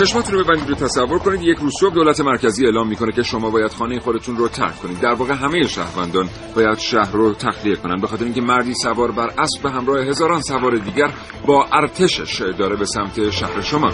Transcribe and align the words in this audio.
چشماتون 0.00 0.34
رو 0.34 0.44
ببندید 0.44 0.70
و 0.70 0.74
تصور 0.74 1.18
کنید 1.18 1.42
یک 1.42 1.58
روز 1.58 1.72
صبح 1.80 1.94
دولت 1.94 2.20
مرکزی 2.20 2.64
اعلام 2.64 2.88
می‌کنه 2.88 3.12
که 3.12 3.22
شما 3.22 3.50
باید 3.50 3.70
خانه 3.70 4.00
خودتون 4.00 4.36
رو 4.36 4.48
ترک 4.48 4.76
کنید. 4.76 5.00
در 5.00 5.14
واقع 5.14 5.34
همه 5.34 5.66
شهروندان 5.66 6.28
باید 6.56 6.78
شهر 6.78 7.12
رو 7.12 7.34
تخلیه 7.34 7.76
کنند 7.76 8.00
به 8.00 8.06
خاطر 8.06 8.24
اینکه 8.24 8.40
مردی 8.40 8.74
سوار 8.74 9.10
بر 9.12 9.26
اسب 9.38 9.62
به 9.62 9.70
همراه 9.70 10.04
هزاران 10.04 10.40
سوار 10.40 10.76
دیگر 10.76 11.10
با 11.46 11.66
ارتشش 11.72 12.40
داره 12.58 12.76
به 12.76 12.84
سمت 12.84 13.30
شهر 13.30 13.60
شما. 13.60 13.90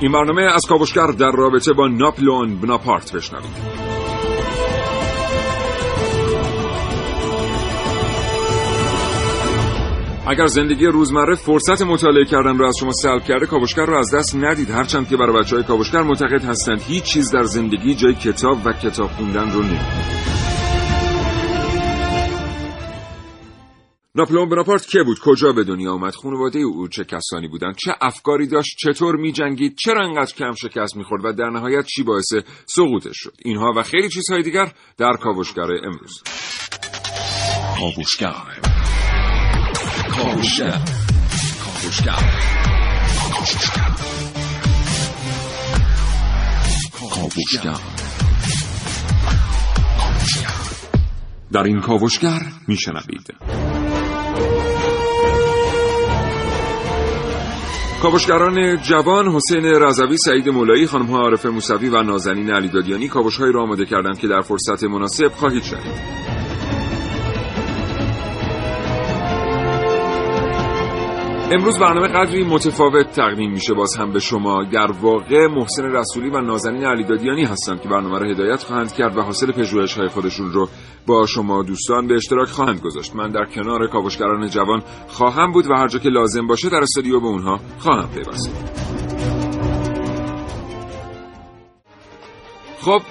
این 0.00 0.12
برنامه 0.12 0.42
از 0.42 0.62
کاوشگر 0.68 1.06
در 1.06 1.30
رابطه 1.30 1.72
با 1.72 1.88
ناپلون 1.88 2.60
بناپارت 2.60 3.12
بشنوید. 3.12 3.85
اگر 10.28 10.46
زندگی 10.46 10.86
روزمره 10.86 11.34
فرصت 11.34 11.82
مطالعه 11.82 12.24
کردن 12.24 12.58
رو 12.58 12.66
از 12.66 12.76
شما 12.80 12.92
سلب 12.92 13.24
کرده 13.24 13.46
کاوشگر 13.46 13.86
رو 13.86 13.98
از 13.98 14.14
دست 14.14 14.36
ندید. 14.36 14.70
هرچند 14.70 15.08
که 15.08 15.16
برای 15.16 15.42
بچه 15.42 15.56
های 15.56 15.64
کاوشگر 15.64 16.02
معتقد 16.02 16.44
هستند 16.44 16.82
هیچ 16.82 17.04
چیز 17.04 17.30
در 17.30 17.42
زندگی 17.42 17.94
جای 17.94 18.14
کتاب 18.14 18.66
و 18.66 18.72
کتاب 18.72 19.10
خوندن 19.10 19.52
رو 19.52 19.62
نمی‌گیره 19.62 20.16
ناپلئون 24.14 24.48
بناپارت 24.48 24.86
که 24.86 25.02
بود؟ 25.02 25.18
کجا 25.24 25.52
به 25.52 25.64
دنیا 25.64 25.92
آمد؟ 25.92 26.14
خانواده 26.14 26.58
او 26.58 26.88
چه 26.88 27.04
کسانی 27.04 27.48
بودند؟ 27.48 27.74
چه 27.84 27.94
افکاری 28.00 28.46
داشت؟ 28.46 28.76
چطور 28.78 29.16
میجنگید؟ 29.16 29.76
چرا 29.84 30.04
انقدر 30.04 30.34
کم 30.34 30.52
شکست 30.54 30.96
می‌خورد؟ 30.96 31.24
و 31.24 31.32
در 31.32 31.50
نهایت 31.50 31.86
چی 31.86 32.02
باعث 32.02 32.32
سقوطش 32.66 33.14
شد؟ 33.14 33.32
اینها 33.44 33.72
و 33.76 33.82
خیلی 33.82 34.08
چیزهای 34.08 34.42
دیگر 34.42 34.72
در 34.98 35.12
کاوشگر 35.12 35.72
امروز. 35.84 36.22
کاوشگر. 37.80 38.75
در 51.52 51.62
این 51.62 51.80
کاوشگر 51.80 52.40
میشنوید 52.68 53.34
کاوشگران 58.02 58.76
جوان 58.76 59.28
حسین 59.28 59.64
رضوی 59.64 60.16
سعید 60.16 60.48
مولایی 60.48 60.86
خانم 60.86 61.06
ها 61.06 61.18
عارف 61.18 61.46
موسوی 61.46 61.88
و 61.88 62.02
نازنین 62.02 62.50
علی 62.50 62.68
دادیانی 62.68 63.08
کاوشهایی 63.08 63.52
را 63.52 63.62
آماده 63.62 63.84
کردند 63.84 64.18
که 64.18 64.28
در 64.28 64.40
فرصت 64.40 64.84
مناسب 64.84 65.28
خواهید 65.28 65.62
شنید 65.62 66.25
امروز 71.50 71.78
برنامه 71.78 72.08
قدری 72.08 72.44
متفاوت 72.44 73.10
تقدیم 73.10 73.50
میشه 73.50 73.74
باز 73.74 73.96
هم 73.96 74.12
به 74.12 74.18
شما. 74.18 74.64
در 74.64 74.92
واقع 74.92 75.46
محسن 75.46 75.82
رسولی 75.82 76.30
و 76.30 76.40
نازنین 76.40 76.84
علیدادیانی 76.84 77.44
هستند 77.44 77.80
که 77.80 77.88
برنامه 77.88 78.18
را 78.18 78.30
هدایت 78.30 78.62
خواهند 78.62 78.92
کرد 78.92 79.16
و 79.16 79.22
حاصل 79.22 79.52
پژوهش 79.52 79.94
های 79.98 80.08
خودشون 80.08 80.52
رو 80.52 80.68
با 81.06 81.26
شما 81.26 81.62
دوستان 81.62 82.06
به 82.06 82.14
اشتراک 82.14 82.48
خواهند 82.48 82.80
گذاشت. 82.80 83.14
من 83.14 83.30
در 83.30 83.44
کنار 83.44 83.86
کاوشگران 83.86 84.48
جوان 84.48 84.82
خواهم 85.08 85.52
بود 85.52 85.66
و 85.66 85.74
هر 85.74 85.88
جا 85.88 85.98
که 85.98 86.08
لازم 86.08 86.46
باشه 86.46 86.68
در 86.68 86.78
استودیو 86.78 87.20
به 87.20 87.26
اونها 87.26 87.60
خواهم 87.78 88.08
پیوست. 88.14 88.76
خب 92.80 93.02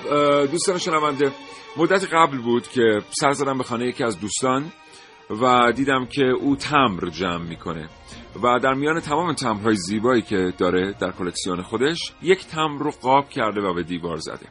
دوستان 0.51 0.77
شنونده 0.77 1.31
مدت 1.77 2.13
قبل 2.13 2.37
بود 2.37 2.67
که 2.67 3.01
سر 3.19 3.31
زدم 3.31 3.57
به 3.57 3.63
خانه 3.63 3.85
یکی 3.85 4.03
از 4.03 4.19
دوستان 4.19 4.65
و 5.41 5.71
دیدم 5.75 6.05
که 6.05 6.25
او 6.25 6.55
تمر 6.55 7.09
جمع 7.09 7.43
می‌کنه. 7.49 7.89
و 8.43 8.59
در 8.59 8.73
میان 8.73 8.99
تمام 8.99 9.33
تمرهای 9.33 9.75
زیبایی 9.75 10.21
که 10.21 10.53
داره 10.57 10.93
در 10.99 11.11
کلکسیون 11.11 11.61
خودش 11.61 12.13
یک 12.21 12.47
تمر 12.47 12.83
رو 12.83 12.91
قاب 12.91 13.29
کرده 13.29 13.61
و 13.61 13.73
به 13.73 13.83
دیوار 13.83 14.17
زده. 14.17 14.45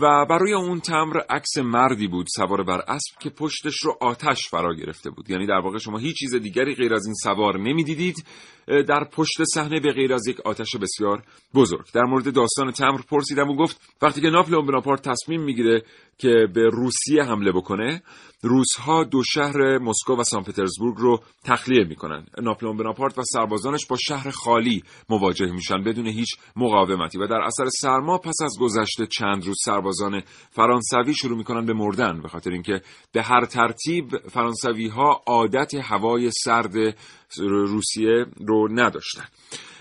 و 0.00 0.26
برای 0.30 0.52
اون 0.52 0.80
تمر 0.80 1.18
عکس 1.30 1.58
مردی 1.58 2.08
بود 2.08 2.26
سوار 2.36 2.62
بر 2.62 2.80
اسب 2.88 3.18
که 3.20 3.30
پشتش 3.30 3.76
رو 3.82 3.98
آتش 4.00 4.48
فرا 4.48 4.74
گرفته 4.74 5.10
بود. 5.10 5.30
یعنی 5.30 5.46
در 5.46 5.60
واقع 5.64 5.78
شما 5.78 5.98
هیچ 5.98 6.16
چیز 6.16 6.34
دیگری 6.34 6.74
غیر 6.74 6.94
از 6.94 7.06
این 7.06 7.14
سوار 7.14 7.58
نمی‌دیدید. 7.58 8.24
در 8.66 9.04
پشت 9.12 9.44
صحنه 9.54 9.80
به 9.80 9.92
غیر 9.92 10.14
از 10.14 10.26
یک 10.26 10.40
آتش 10.40 10.76
بسیار 10.76 11.22
بزرگ. 11.54 11.86
در 11.94 12.02
مورد 12.02 12.34
داستان 12.34 12.70
تمر 12.70 13.00
پرسیدم 13.10 13.48
و 13.48 13.56
گفت 13.56 13.80
وقتی 14.02 14.20
که 14.20 14.30
ناپلئون 14.30 14.66
بناپارت 14.66 15.08
تصمیم 15.08 15.42
می‌گیره 15.42 15.82
که 16.18 16.48
به 16.54 16.68
روسیه 16.68 17.22
حمله 17.22 17.52
بکنه 17.52 18.02
روسها 18.46 19.04
دو 19.04 19.22
شهر 19.22 19.78
مسکو 19.78 20.16
و 20.16 20.22
سان 20.22 20.42
پترزبورگ 20.42 20.96
رو 20.98 21.20
تخلیه 21.44 21.84
می‌کنن. 21.84 22.26
ناپلئون 22.42 22.76
بناپارت 22.76 23.18
و 23.18 23.22
سربازانش 23.24 23.86
با 23.86 23.96
شهر 23.96 24.30
خالی 24.30 24.82
مواجه 25.08 25.52
میشن 25.52 25.84
بدون 25.84 26.06
هیچ 26.06 26.28
مقاومتی 26.56 27.18
و 27.18 27.26
در 27.26 27.40
اثر 27.40 27.68
سرما 27.80 28.18
پس 28.18 28.34
از 28.44 28.56
گذشته 28.60 29.06
چند 29.06 29.44
روز 29.44 29.56
سربازان 29.64 30.22
فرانسوی 30.50 31.14
شروع 31.14 31.38
می‌کنن 31.38 31.66
به 31.66 31.72
مردن 31.72 32.22
به 32.22 32.28
خاطر 32.28 32.50
اینکه 32.50 32.80
به 33.12 33.22
هر 33.22 33.44
ترتیب 33.44 34.28
فرانسوی 34.28 34.88
ها 34.88 35.22
عادت 35.26 35.74
هوای 35.74 36.30
سرد 36.44 36.74
روسیه 37.38 38.26
رو 38.46 38.68
نداشتن. 38.70 39.24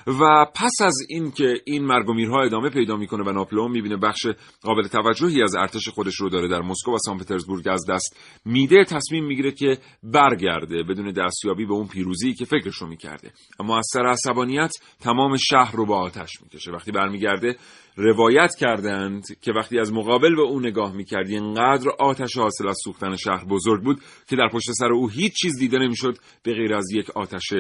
و 0.08 0.46
پس 0.56 0.72
از 0.82 0.96
اینکه 1.10 1.54
این 1.66 1.86
مرگ 1.86 2.10
و 2.10 2.14
میرها 2.14 2.44
ادامه 2.44 2.70
پیدا 2.70 2.96
می‌کنه 2.96 3.24
و 3.24 3.32
ناپلئون 3.32 3.72
می‌بینه 3.72 3.98
بخش 3.98 4.28
قابل 4.62 4.88
توجهی 4.88 5.44
از 5.44 5.56
ارتش 5.56 5.90
خودش 5.90 6.16
رو 6.16 6.30
داره 6.30 6.48
در 6.48 6.62
مسکو 6.62 6.92
و 6.92 6.98
سان 6.98 7.18
پترزبورگ 7.18 7.68
از 7.68 7.86
دست 7.90 8.18
میده 8.46 8.84
تصمیم 8.84 9.26
می‌گیره 9.26 9.52
که 9.52 9.78
برگرده 10.04 10.84
بدون 10.84 11.12
دستیابی 11.12 11.66
به 11.66 11.74
اون 11.74 11.88
پیروزی 11.88 12.34
که 12.34 12.46
فکرش 12.46 12.76
رو 12.76 12.88
می‌کرده. 12.88 13.32
اما 13.60 13.78
از 13.78 13.88
سر 13.94 14.06
عصبانیت 14.06 14.72
تمام 15.00 15.38
شهر 15.38 15.76
رو 15.76 15.86
با 15.86 15.98
آتش 15.98 16.32
می‌کشه. 16.42 16.72
وقتی 16.72 16.92
برمیگرده 16.92 17.56
روایت 17.96 18.56
کردند 18.56 19.24
که 19.42 19.52
وقتی 19.52 19.80
از 19.80 19.94
مقابل 19.94 20.36
به 20.36 20.42
او 20.42 20.60
نگاه 20.60 20.96
می‌کردی 20.96 21.34
اینقدر 21.36 21.90
آتش 22.00 22.38
حاصل 22.38 22.68
از 22.68 22.78
سوختن 22.84 23.16
شهر 23.16 23.46
بزرگ 23.46 23.84
بود 23.84 24.02
که 24.28 24.36
در 24.36 24.50
پشت 24.54 24.72
سر 24.72 24.94
او 24.94 25.10
هیچ 25.10 25.34
چیز 25.42 25.60
دیده 25.60 25.78
نمی‌شد 25.78 26.18
به 26.44 26.54
غیر 26.54 26.74
از 26.74 26.86
یک 26.94 27.10
آتش 27.10 27.54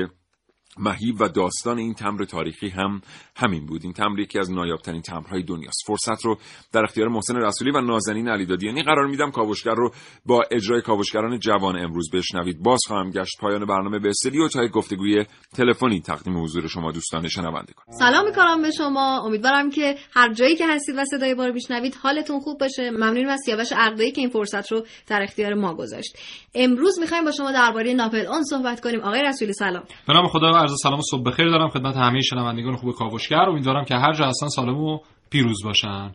مهیب 0.78 1.22
و 1.22 1.28
داستان 1.28 1.78
این 1.78 1.94
تمر 1.94 2.24
تاریخی 2.24 2.70
هم 2.70 3.02
همین 3.36 3.66
بود. 3.66 3.82
این 3.84 3.94
تمر 3.94 4.20
یکی 4.20 4.40
از 4.40 4.52
نایابترین 4.52 5.02
تمرهای 5.02 5.44
دنیاست. 5.44 5.84
فرصت 5.88 6.26
رو 6.26 6.38
در 6.74 6.84
اختیار 6.84 7.08
محسن 7.08 7.36
رسولی 7.36 7.72
و 7.72 7.82
نازنین 7.82 8.28
علیدادیانی 8.30 8.84
قرار 8.84 9.08
میدم 9.08 9.32
کاوشگر 9.32 9.74
رو 9.74 9.92
با 10.26 10.44
اجرای 10.52 10.82
کاوشگران 10.82 11.40
جوان 11.40 11.78
امروز 11.78 12.10
بشنوید. 12.14 12.64
باز 12.64 12.80
خواهم 12.88 13.10
گشت 13.12 13.38
پایان 13.42 13.66
برنامه 13.66 14.00
به 14.00 14.10
استودیو 14.10 14.48
تا 14.48 14.68
گفتگوی 14.68 15.26
تلفنی 15.56 16.02
تقدیم 16.02 16.44
حضور 16.44 16.68
شما 16.68 16.92
دوستان 16.92 17.28
شنونده 17.28 17.74
کنم. 17.74 17.96
سلام 18.00 18.26
می‌کنم 18.26 18.62
به 18.62 18.72
شما. 18.72 19.22
امیدوارم 19.26 19.70
که 19.70 19.96
هر 20.14 20.34
جایی 20.34 20.56
که 20.56 20.68
هستید 20.68 20.96
و 20.98 21.06
صدای 21.06 21.36
بار 21.36 21.52
میشنوید 21.52 21.96
حالتون 21.96 22.40
خوب 22.40 22.60
باشه. 22.60 22.92
ممنونیم 22.92 23.30
از 23.30 23.40
سیاوش 23.46 23.72
عقدایی 23.72 24.12
که 24.12 24.22
این 24.22 24.30
فرصت 24.30 24.72
رو 24.72 24.86
در 25.08 25.24
اختیار 25.24 25.54
ما 25.54 25.76
گذاشت. 25.76 26.18
امروز 26.56 27.00
می‌خوایم 27.00 27.26
با 27.26 27.32
شما 27.32 27.52
درباره 27.52 27.94
ناپل 27.94 28.26
اون 28.26 28.44
صحبت 28.44 28.82
کنیم. 28.82 29.00
آقای 29.00 29.22
رسولی 29.22 29.54
سلام. 29.54 29.84
به 30.08 30.14
نام 30.14 30.28
خدا 30.28 30.65
عرض 30.66 30.82
سلام 30.84 31.00
و 31.00 31.02
صبح 31.12 31.24
بخیر 31.24 31.50
دارم 31.50 31.70
خدمت 31.70 31.98
همه 31.98 32.22
شنوندگان 32.22 32.76
خوب 32.76 32.96
کاوشگر. 32.96 33.50
امیدوارم 33.50 33.86
که 33.86 33.96
هر 33.96 34.14
جا 34.14 34.26
هستن 34.26 34.48
سالم 34.48 34.78
و 34.78 35.00
پیروز 35.30 35.64
باشن. 35.64 36.12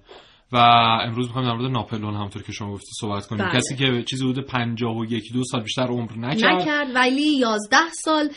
و 0.52 0.56
امروز 1.06 1.26
می‌خوایم 1.26 1.49
در 1.49 1.55
مورد 1.55 1.73
ناپلون 1.73 2.14
همونطور 2.14 2.43
که 2.43 2.52
شما 2.52 2.73
گفتی 2.73 2.91
صحبت 3.00 3.26
کنیم. 3.26 3.44
بله. 3.44 3.56
کسی 3.56 3.76
که 3.76 4.02
چیزی 4.02 4.25
بوده 4.25 4.43
51 4.43 5.32
دو 5.35 5.44
سال 5.44 5.62
بیشتر 5.62 5.87
عمر 5.87 6.12
نکرد. 6.17 6.62
نکرد 6.62 6.87
ولی 6.94 7.38
11 7.38 7.76
سال 7.93 8.29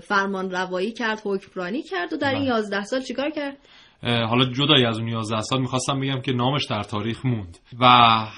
فرمان 0.00 0.50
روایی 0.50 0.92
کرد 0.92 1.20
حکمرانی 1.24 1.82
کرد 1.82 2.12
و 2.12 2.16
در 2.16 2.34
این 2.34 2.42
11 2.42 2.76
بله. 2.76 2.84
سال 2.84 3.00
چیکار 3.00 3.30
کرد؟ 3.30 3.56
حالا 4.04 4.44
جدای 4.44 4.84
از 4.84 4.98
اون 4.98 5.08
11 5.08 5.40
سال 5.40 5.60
می‌خواستم 5.60 6.00
بگم 6.00 6.20
که 6.20 6.32
نامش 6.32 6.64
در 6.70 6.82
تاریخ 6.82 7.26
موند. 7.26 7.58
و 7.80 7.86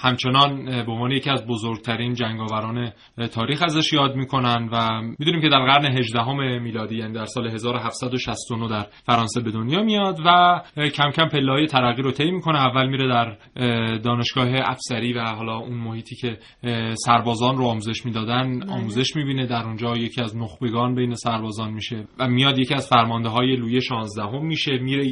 همچنان 0.01 0.65
به 0.65 0.91
عنوان 0.91 1.11
یکی 1.11 1.29
از 1.29 1.47
بزرگترین 1.47 2.13
جنگاوران 2.13 2.91
تاریخ 3.31 3.63
ازش 3.63 3.93
یاد 3.93 4.15
می‌کنن 4.15 4.69
و 4.71 5.01
می‌دونیم 5.19 5.41
که 5.41 5.49
در 5.49 5.65
قرن 5.65 5.97
18 5.97 6.59
میلادی 6.59 6.97
یعنی 6.97 7.13
در 7.13 7.25
سال 7.25 7.47
1769 7.47 8.67
در 8.67 8.87
فرانسه 9.05 9.41
به 9.41 9.51
دنیا 9.51 9.83
میاد 9.83 10.19
و 10.25 10.61
کم 10.89 11.11
کم 11.11 11.27
پله‌های 11.27 11.65
ترقی 11.65 12.01
رو 12.01 12.11
طی 12.11 12.31
می‌کنه. 12.31 12.59
اول 12.59 12.87
میره 12.87 13.07
در 13.07 13.37
دانشگاه 13.97 14.47
افسری 14.53 15.13
و 15.13 15.25
حالا 15.25 15.57
اون 15.57 15.77
محیطی 15.77 16.15
که 16.15 16.37
سربازان 16.95 17.57
رو 17.57 17.65
آموزش 17.65 18.05
می‌دادن 18.05 18.59
بله. 18.59 18.71
آموزش 18.71 19.15
می‌بینه. 19.15 19.45
در 19.45 19.63
اونجا 19.63 19.93
یکی 19.97 20.21
از 20.21 20.37
نخبگان 20.37 20.95
بین 20.95 21.13
سربازان 21.13 21.73
میشه 21.73 22.07
و 22.19 22.27
میاد 22.27 22.59
یکی 22.59 22.73
از 22.73 22.87
فرمانده 22.89 23.29
های 23.29 23.55
لوی 23.55 23.81
16 23.81 24.23
هم 24.23 24.45
میشه 24.45 24.77
میره 24.77 25.05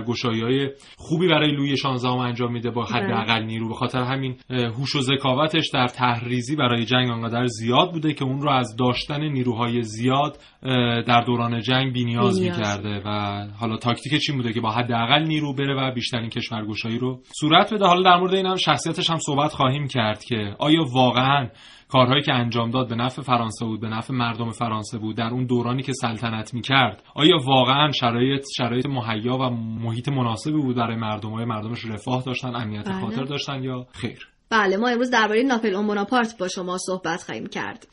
کشورگشایی 0.00 0.40
های 0.40 0.70
خوبی 0.96 1.28
برای 1.28 1.52
لوی 1.52 1.76
16 1.76 2.08
هم 2.08 2.18
انجام 2.18 2.52
میده 2.52 2.70
با 2.70 2.84
حداقل 2.84 3.34
بله. 3.34 3.46
نیرو. 3.46 3.68
به 3.68 3.74
خاطر 3.74 4.02
همین 4.02 4.36
هوش 4.50 4.96
و 4.96 5.00
ذکاوتش 5.00 5.70
در 5.74 5.86
تحریزی 5.86 6.56
برای 6.56 6.84
جنگ 6.84 7.10
آنقدر 7.10 7.46
زیاد 7.46 7.92
بوده 7.92 8.14
که 8.14 8.24
اون 8.24 8.40
رو 8.40 8.50
از 8.50 8.76
داشتن 8.76 9.20
نیروهای 9.20 9.82
زیاد 9.82 10.38
در 11.06 11.20
دوران 11.26 11.60
جنگ 11.60 11.92
بینیاز 11.92 12.40
می‌کرده 12.40 13.02
و 13.06 13.10
حالا 13.60 13.76
تاکتیک 13.76 14.22
چی 14.22 14.32
بوده 14.32 14.52
که 14.52 14.60
با 14.60 14.70
حداقل 14.70 15.22
نیرو 15.22 15.54
بره 15.54 15.74
و 15.74 15.94
بیشترین 15.94 16.28
کشورگشایی 16.28 16.98
رو 16.98 17.20
صورت 17.40 17.74
بده. 17.74 17.86
حالا 17.86 18.02
در 18.02 18.16
مورد 18.16 18.34
این 18.34 18.46
هم 18.46 18.56
شخصیتش 18.56 19.10
هم 19.10 19.18
صحبت 19.18 19.52
خواهیم 19.52 19.88
کرد 19.88 20.24
که 20.24 20.54
آیا 20.58 20.84
واقعا 20.94 21.48
کارهایی 21.92 22.22
که 22.22 22.32
انجام 22.32 22.70
داد 22.70 22.88
به 22.88 22.94
نفع 22.94 23.22
فرانسه 23.22 23.64
بود 23.64 23.80
به 23.80 23.88
نفع 23.88 24.14
مردم 24.14 24.50
فرانسه 24.50 24.98
بود 24.98 25.16
در 25.16 25.28
اون 25.28 25.46
دورانی 25.46 25.82
که 25.82 25.92
سلطنت 25.92 26.54
می‌کرد 26.54 27.02
آیا 27.14 27.36
واقعا 27.46 27.92
شرایط 27.92 28.44
شرایط 28.56 28.86
مهیا 28.86 29.36
و 29.36 29.50
محیط 29.50 30.08
مناسبی 30.08 30.52
بود 30.62 30.76
برای 30.76 30.96
مردم؟ 30.96 31.30
های 31.30 31.44
مردمش 31.44 31.84
رفاه 31.84 32.22
داشتن 32.22 32.54
امنیت 32.54 32.88
بله. 32.88 33.00
خاطر 33.00 33.24
داشتن 33.24 33.62
یا 33.62 33.86
خیر؟ 33.92 34.28
بله 34.50 34.76
ما 34.76 34.88
امروز 34.88 35.10
درباره 35.10 35.42
ناپلئون 35.42 35.86
بوناپارت 35.86 36.38
با 36.38 36.48
شما 36.48 36.78
صحبت 36.78 37.22
خواهیم 37.22 37.46
کرد. 37.46 37.86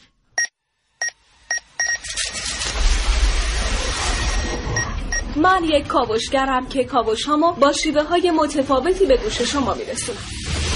من 5.36 5.64
یک 5.64 5.88
کاوشگرم 5.88 6.68
که 6.70 6.84
کاوش 6.84 7.30
با 7.62 7.72
شیوه 7.72 8.04
های 8.04 8.32
متفاوتی 8.32 9.06
به 9.06 9.18
گوش 9.18 9.42
شما 9.42 9.74
میرسونم. 9.74 10.67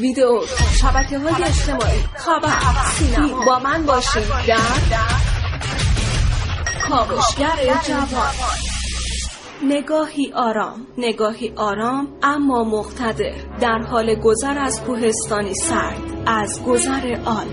ویدیو 0.00 0.40
شبکه 0.80 1.18
های 1.18 1.44
اجتماعی. 1.44 1.98
خبر 2.16 2.58
سینما 2.98 3.44
با 3.44 3.58
من 3.58 3.86
باشید 3.86 4.22
در 4.48 4.56
کاوشگر 6.88 7.80
جوان. 7.86 8.32
نگاهی 9.62 10.32
آرام 10.32 10.86
نگاهی 10.98 11.52
آرام 11.56 12.08
اما 12.22 12.64
مقتدر. 12.64 13.34
در 13.60 13.78
حال 13.78 14.14
گذر 14.14 14.58
از 14.58 14.80
کوهستانی 14.82 15.54
سرد 15.54 16.02
از 16.26 16.62
گذر 16.64 17.18
آل 17.24 17.46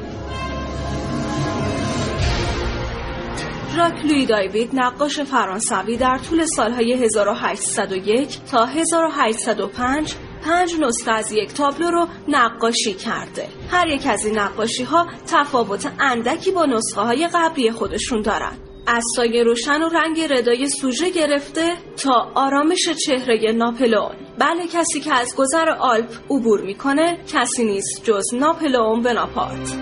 ژاک 3.75 4.05
لوی 4.05 4.25
دایوید 4.25 4.69
نقاش 4.73 5.19
فرانسوی 5.19 5.97
در 5.97 6.17
طول 6.17 6.45
سالهای 6.45 6.93
1801 6.93 8.45
تا 8.45 8.65
1805 8.65 10.15
پنج 10.45 10.75
نسخه 10.79 11.11
از 11.11 11.31
یک 11.31 11.53
تابلو 11.53 11.91
رو 11.91 12.07
نقاشی 12.27 12.93
کرده. 12.93 13.47
هر 13.71 13.87
یک 13.87 14.07
از 14.07 14.25
این 14.25 14.39
نقاشی 14.39 14.83
ها 14.83 15.07
تفاوت 15.27 15.91
اندکی 15.99 16.51
با 16.51 16.65
نسخه 16.65 17.01
های 17.01 17.29
قبلی 17.33 17.71
خودشون 17.71 18.21
دارن. 18.21 18.57
از 18.87 19.03
سایه 19.15 19.43
روشن 19.43 19.81
و 19.81 19.89
رنگ 19.89 20.21
ردای 20.29 20.69
سوژه 20.69 21.09
گرفته 21.09 21.73
تا 22.03 22.31
آرامش 22.35 22.89
چهره 23.05 23.51
ناپلئون. 23.51 24.15
بله 24.39 24.67
کسی 24.73 24.99
که 24.99 25.13
از 25.13 25.35
گذر 25.35 25.69
آلپ 25.69 26.09
عبور 26.29 26.61
می‌کنه 26.61 27.17
کسی 27.33 27.65
نیست 27.65 28.03
جز 28.03 28.33
ناپلئون 28.33 29.01
بناپارت. 29.01 29.77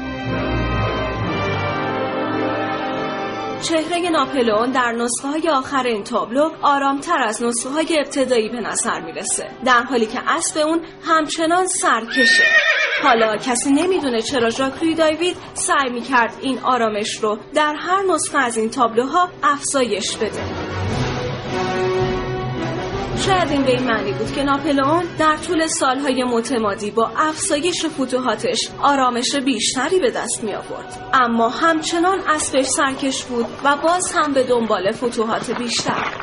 چهره 3.62 4.10
ناپلئون 4.10 4.72
در 4.72 4.92
نسخه 4.92 5.28
های 5.28 5.50
آخر 5.50 5.84
این 5.84 6.04
تابلو 6.04 6.50
آرامتر 6.62 7.22
از 7.22 7.44
نسخه 7.44 7.70
های 7.70 8.00
ابتدایی 8.00 8.50
به 8.50 8.62
نظر 8.62 9.00
می‌رسه. 9.02 9.50
در 9.66 9.84
حالی 9.84 10.06
که 10.06 10.20
اسب 10.28 10.58
اون 10.58 10.82
همچنان 11.08 11.68
سرکشه. 11.68 12.44
حالا 13.04 13.38
کسی 13.38 13.72
نمی‌دونه 13.72 14.22
چرا 14.22 14.50
ژاک 14.50 14.98
دایوید 14.98 15.38
سعی 15.54 15.90
می‌کرد 15.92 16.34
این 16.42 16.60
آرامش 16.60 17.16
رو 17.16 17.40
در 17.56 17.76
هر 17.80 18.04
نسخه 18.14 18.38
از 18.38 18.58
این 18.58 18.70
تابلوها 18.70 19.30
افزایش 19.44 20.18
بده. 20.18 20.44
شاید 23.18 23.52
این 23.52 23.64
به 23.64 23.72
این 23.72 23.84
معنی 23.84 24.12
بود 24.12 24.32
که 24.32 24.44
ناپلئون 24.44 25.04
در 25.20 25.38
طول 25.38 25.68
سالهای 25.68 26.24
متمادی 26.24 26.92
با 26.92 27.12
افزایش 27.18 27.86
فتوحاتش 27.86 28.70
آرامش 28.82 29.36
بیشتری 29.36 30.00
به 30.00 30.12
دست 30.12 30.44
می 30.44 30.54
آورد 30.54 31.10
اما 31.14 31.50
همچنان 31.50 32.20
اسبش 32.28 32.66
سرکش 32.66 33.24
بود 33.24 33.46
و 33.64 33.78
باز 33.84 34.14
هم 34.16 34.34
به 34.34 34.44
دنبال 34.44 34.92
فتوحات 34.92 35.58
بیشتر. 35.58 36.14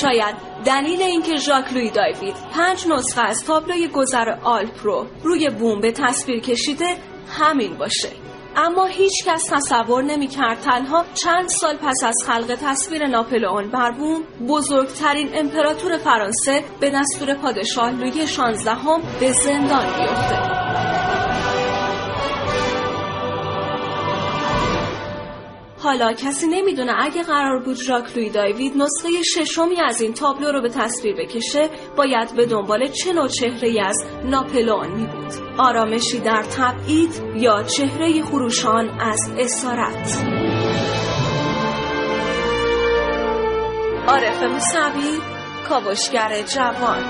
شاید 0.00 0.34
دلیل 0.64 1.02
اینکه 1.02 1.36
ژاک 1.36 1.72
لوی 1.72 1.90
دایوید 1.90 2.34
پنج 2.52 2.86
نسخه 2.88 3.22
از 3.22 3.44
تابلوی 3.44 3.88
گذر 3.88 4.28
آلپ 4.42 4.80
رو 4.82 5.06
روی 5.22 5.50
بوم 5.50 5.80
به 5.80 5.92
تصویر 5.92 6.40
کشیده 6.40 6.96
همین 7.38 7.76
باشه. 7.78 8.25
اما 8.56 8.84
هیچ 8.86 9.24
کس 9.26 9.42
تصور 9.50 10.02
نمی 10.02 10.26
کرد 10.26 10.60
تنها 10.60 11.04
چند 11.14 11.48
سال 11.48 11.76
پس 11.76 11.96
از 12.04 12.14
خلق 12.26 12.58
تصویر 12.62 13.06
ناپلئون 13.06 13.68
بر 13.68 13.90
بوم 13.90 14.22
بزرگترین 14.48 15.28
امپراتور 15.34 15.98
فرانسه 15.98 16.64
به 16.80 16.90
دستور 16.90 17.34
پادشاه 17.34 17.90
لویی 17.90 18.26
شانزدهم 18.26 19.02
به 19.20 19.32
زندان 19.32 19.86
بیفته. 19.86 20.85
حالا 25.86 26.12
کسی 26.12 26.46
نمی‌دونه 26.46 26.92
اگه 26.98 27.22
قرار 27.22 27.58
بود 27.58 27.76
ژاک 27.76 28.16
لوی 28.16 28.30
دایوید 28.30 28.72
نسخه 28.76 29.08
ششمی 29.22 29.80
از 29.80 30.00
این 30.00 30.12
تابلو 30.12 30.52
رو 30.52 30.62
به 30.62 30.68
تصویر 30.68 31.16
بکشه 31.16 31.70
باید 31.96 32.36
به 32.36 32.46
دنبال 32.46 32.88
چه 32.88 33.12
نوع 33.12 33.28
چهره 33.28 33.86
از 33.86 33.96
ناپلئون 34.24 34.90
می 34.90 35.06
بود 35.06 35.32
آرامشی 35.58 36.18
در 36.18 36.42
تبعید 36.42 37.10
یا 37.36 37.62
چهره 37.62 38.22
خروشان 38.22 39.00
از 39.00 39.30
اسارت؟ 39.38 40.24
عارف 44.08 44.42
موسوی 44.42 45.18
کاوشگر 45.68 46.42
جوان 46.42 47.02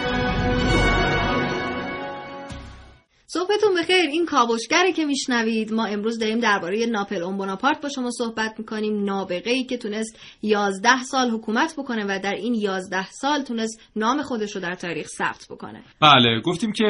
صبحتون 3.36 3.74
بخیر. 3.78 4.10
این 4.12 4.26
کاوشگری 4.26 4.92
که 4.92 5.04
میشنوید. 5.04 5.72
ما 5.72 5.84
امروز 5.84 6.18
داریم 6.18 6.40
درباره 6.40 6.86
ناپلئون 6.86 7.36
بوناپارت 7.36 7.82
با 7.82 7.88
شما 7.88 8.10
صحبت 8.10 8.54
می‌کنیم. 8.58 9.04
نابغه 9.04 9.50
ای 9.50 9.64
که 9.64 9.76
تونست 9.76 10.20
11 10.42 11.02
سال 11.02 11.30
حکومت 11.30 11.74
بکنه 11.78 12.04
و 12.04 12.18
در 12.22 12.34
این 12.34 12.54
11 12.54 13.06
سال 13.10 13.42
تونست 13.42 13.90
نام 13.96 14.22
خودش 14.22 14.56
رو 14.56 14.60
در 14.60 14.74
تاریخ 14.74 15.06
ثبت 15.06 15.46
بکنه. 15.50 15.82
بله 16.00 16.40
گفتیم 16.40 16.72
که 16.72 16.84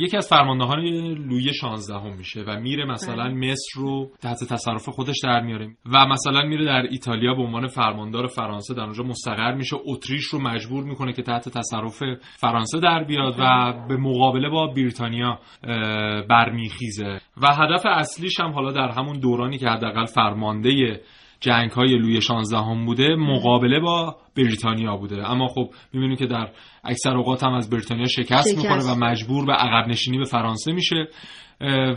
یکی 0.00 0.16
از 0.16 0.28
فرماندهان 0.28 0.80
لویی 1.30 1.54
16 1.54 1.94
هم 1.94 2.16
میشه 2.16 2.40
و 2.40 2.60
میره 2.60 2.84
مثلا 2.84 3.24
بله. 3.24 3.50
مصر 3.52 3.80
رو 3.80 4.10
تحت 4.22 4.44
تصرف 4.44 4.88
خودش 4.88 5.16
در 5.24 5.40
میاره 5.40 5.68
و 5.92 6.06
مثلا 6.06 6.42
میره 6.42 6.64
در 6.64 6.88
ایتالیا 6.90 7.34
به 7.34 7.42
عنوان 7.42 7.66
فرماندار 7.66 8.26
فرانسه 8.26 8.74
در 8.74 8.82
اونجا 8.82 9.04
مستقر 9.04 9.54
میشه. 9.54 9.76
اتریش 9.86 10.24
رو 10.24 10.38
مجبور 10.40 10.84
می‌کنه 10.84 11.12
که 11.12 11.22
تحت 11.22 11.48
تصرف 11.48 12.02
فرانسه 12.36 12.80
در 12.80 13.04
بیاد 13.04 13.34
و 13.38 13.72
به 13.88 13.96
مقابله 13.96 14.48
با 14.48 14.66
بریتانیا 14.66 15.38
برمیخیزه. 16.28 17.20
و 17.42 17.54
هدف 17.54 17.86
اصلیش 17.86 18.40
هم 18.40 18.52
حالا 18.52 18.72
در 18.72 18.88
همون 18.88 19.20
دورانی 19.20 19.58
که 19.58 19.68
حداقل 19.68 20.04
فرمانده 20.04 21.00
جنگ 21.40 21.70
های 21.70 21.98
لوی 21.98 22.20
16 22.20 22.58
هم 22.58 22.86
بوده 22.86 23.16
مقابله 23.16 23.80
با 23.80 24.16
بریتانیا 24.36 24.96
بوده. 24.96 25.30
اما 25.30 25.46
خب 25.48 25.70
می‌بینیم 25.92 26.16
که 26.16 26.26
در 26.26 26.50
اکثر 26.84 27.16
اوقات 27.16 27.44
هم 27.44 27.52
از 27.54 27.70
بریتانیا 27.70 28.06
شکست, 28.06 28.48
شکست. 28.48 28.56
می‌کنه 28.56 28.92
و 28.92 28.94
مجبور 28.94 29.46
به 29.46 29.52
عقب 29.52 29.88
نشینی 29.88 30.18
به 30.18 30.24
فرانسه 30.24 30.72
میشه. 30.72 31.08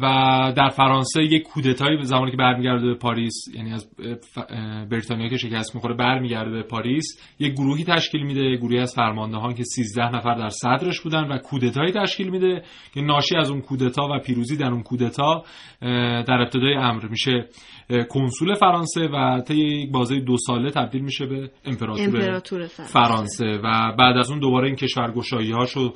و 0.02 0.54
در 0.58 0.70
فرانسه 0.70 1.24
یک 1.24 1.44
کودتایی 1.44 1.98
به 1.98 2.04
زمانی 2.04 2.32
که 2.32 2.38
برمیگرده 2.38 2.88
به 2.88 2.94
پاریس 2.94 3.34
یعنی 3.54 3.74
از 3.74 3.90
بریتانیا 4.90 5.28
که 5.28 5.38
شکست 5.38 5.76
می‌خوره 5.76 5.96
برمیگرده 5.96 6.52
به 6.52 6.64
پاریس 6.64 7.06
یک 7.40 7.54
گروهی 7.54 7.84
تشکیل 7.84 8.24
میده 8.24 8.56
گروهی 8.56 8.80
از 8.80 8.94
فرماندهان 8.96 9.54
که 9.54 9.64
13 9.64 10.16
نفر 10.16 10.36
در 10.36 10.50
صدرش 10.50 11.02
بودن 11.02 11.24
و 11.28 11.38
کودتایی 11.38 11.92
تشکیل 11.92 12.30
میده 12.30 12.64
که 12.94 13.02
ناشی 13.02 13.36
از 13.36 13.50
اون 13.50 13.62
کودتا 13.62 14.08
و 14.12 14.20
پیروزی 14.20 14.58
در 14.58 14.72
اون 14.72 14.84
کودتا 14.84 15.44
در 16.28 16.42
ابتدای 16.42 16.74
امر 16.74 17.06
میشه. 17.06 17.46
کنسول 18.10 18.54
فرانسه 18.54 19.02
و 19.08 19.42
طی 19.48 19.56
یک 19.56 19.92
بازه 19.92 20.20
دو 20.20 20.38
ساله 20.38 20.72
تبدیل 20.72 21.02
میشه 21.02 21.26
به 21.26 21.50
امپراتور, 21.66 22.06
امپراتور 22.06 22.68
فرانسه 22.68 23.60
و 23.64 23.96
بعد 23.98 24.18
از 24.18 24.30
اون 24.30 24.40
دوباره 24.40 24.68
این 24.68 24.76
کشورگشایی 24.76 25.52
هاشو 25.52 25.94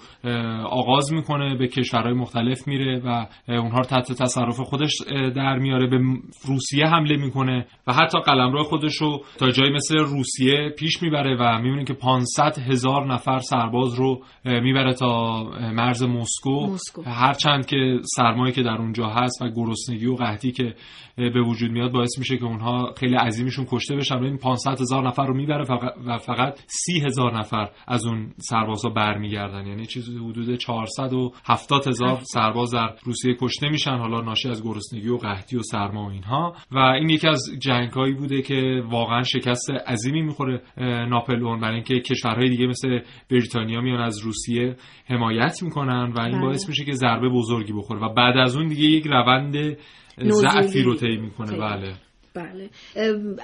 آغاز 0.70 1.14
می‌کنه 1.14 1.56
به 1.58 1.68
کشورهای 1.68 2.14
مختلف 2.14 2.68
میره 2.68 3.02
و 3.06 3.26
اونها 3.48 3.78
رو 3.78 3.84
تحت 3.84 4.12
تصرف 4.12 4.60
خودش 4.60 4.92
در 5.36 5.58
میاره 5.58 5.88
به 5.88 6.00
روسیه 6.48 6.86
حمله 6.86 7.18
می‌کنه 7.18 7.68
و 7.88 7.94
حتی 7.94 8.20
قلمرو 8.20 8.64
خودش 8.64 8.96
رو 8.96 9.22
تا 9.38 9.50
جایی 9.50 9.72
مثل 9.72 9.98
روسیه 9.98 10.70
پیش 10.80 11.04
می‌بره 11.04 11.38
و 11.40 11.62
می‌بینیم 11.62 11.86
که 11.86 11.94
500 11.94 12.60
هزار 12.60 13.14
نفر 13.14 13.40
سرباز 13.40 13.94
رو 13.94 14.22
می‌بره 14.46 14.94
تا 14.94 15.44
مرز 15.74 16.04
مسکو, 16.04 16.68
مسکو. 16.68 17.02
هرچند 17.02 17.66
که 17.66 18.00
سرمایه 18.16 18.54
که 18.54 18.64
در 18.64 18.78
اونجا 18.78 19.08
هست 19.08 19.42
و 19.42 19.50
گرسنگی 19.56 20.06
و 20.06 20.16
قحطی 20.16 20.52
که 20.52 20.76
به 21.18 21.42
وجود 21.42 21.72
میاد 21.80 21.92
باعث 21.92 22.20
میشه 22.20 22.38
که 22.38 22.46
اونها 22.46 22.94
خیلی 22.98 23.16
عظیمشون 23.16 23.66
کشته 23.72 23.96
بشن. 23.96 24.16
و 24.16 24.24
این 24.24 24.38
500 24.38 24.82
هزار 24.82 25.08
نفر 25.08 25.26
رو 25.26 25.34
می‌بره 25.34 25.66
و 26.08 26.18
فقط 26.18 26.60
30 26.68 27.00
هزار 27.06 27.38
نفر 27.40 27.70
از 27.88 28.06
اون 28.06 28.34
سربازا 28.38 28.90
برمیگردن. 28.90 29.68
یعنی 29.68 29.86
چیزی 29.86 30.18
حدود 30.18 30.56
470 30.56 31.88
هزار 31.88 32.20
سرباز 32.22 32.74
در 32.74 32.96
روسیه 33.04 33.36
کشته 33.42 33.70
میشن 33.70 33.98
حالا 33.98 34.22
ناشی 34.22 34.50
از 34.50 34.64
گرسنگی 34.64 35.10
و 35.10 35.18
قحطی 35.18 35.58
و 35.58 35.62
سرما 35.62 36.06
و 36.06 36.12
اینها. 36.12 36.54
و 36.72 36.78
این 36.78 37.10
یکی 37.10 37.28
از 37.28 37.52
جنگهایی 37.62 38.14
بوده 38.14 38.42
که 38.42 38.84
واقعا 38.90 39.24
شکست 39.24 39.72
عظیمی 39.72 40.22
می‌خوره 40.22 40.62
ناپلئون 41.10 41.60
برای 41.60 41.76
اینکه 41.76 42.00
کشورهای 42.00 42.50
دیگه 42.50 42.68
مثل 42.68 43.00
بریتانیا 43.32 43.82
میان 43.82 44.02
از 44.02 44.20
روسیه 44.20 44.76
حمایت 45.06 45.64
می‌کنن 45.64 46.14
و 46.16 46.22
این 46.22 46.32
بله. 46.32 46.42
باعث 46.42 46.70
میشه 46.70 46.86
که 46.86 46.92
ضربه 46.92 47.30
بزرگی 47.30 47.74
بخوره. 47.74 48.02
و 48.02 48.14
بعد 48.14 48.38
از 48.38 48.56
اون 48.56 48.68
دیگه 48.68 48.84
یک 48.84 49.08
روند 49.08 49.78
ضعفی 50.24 50.82
رو 50.82 50.96
طی 50.96 51.18
می‌کنه. 51.18 51.58
بله. 51.58 51.94
بله. 52.36 52.70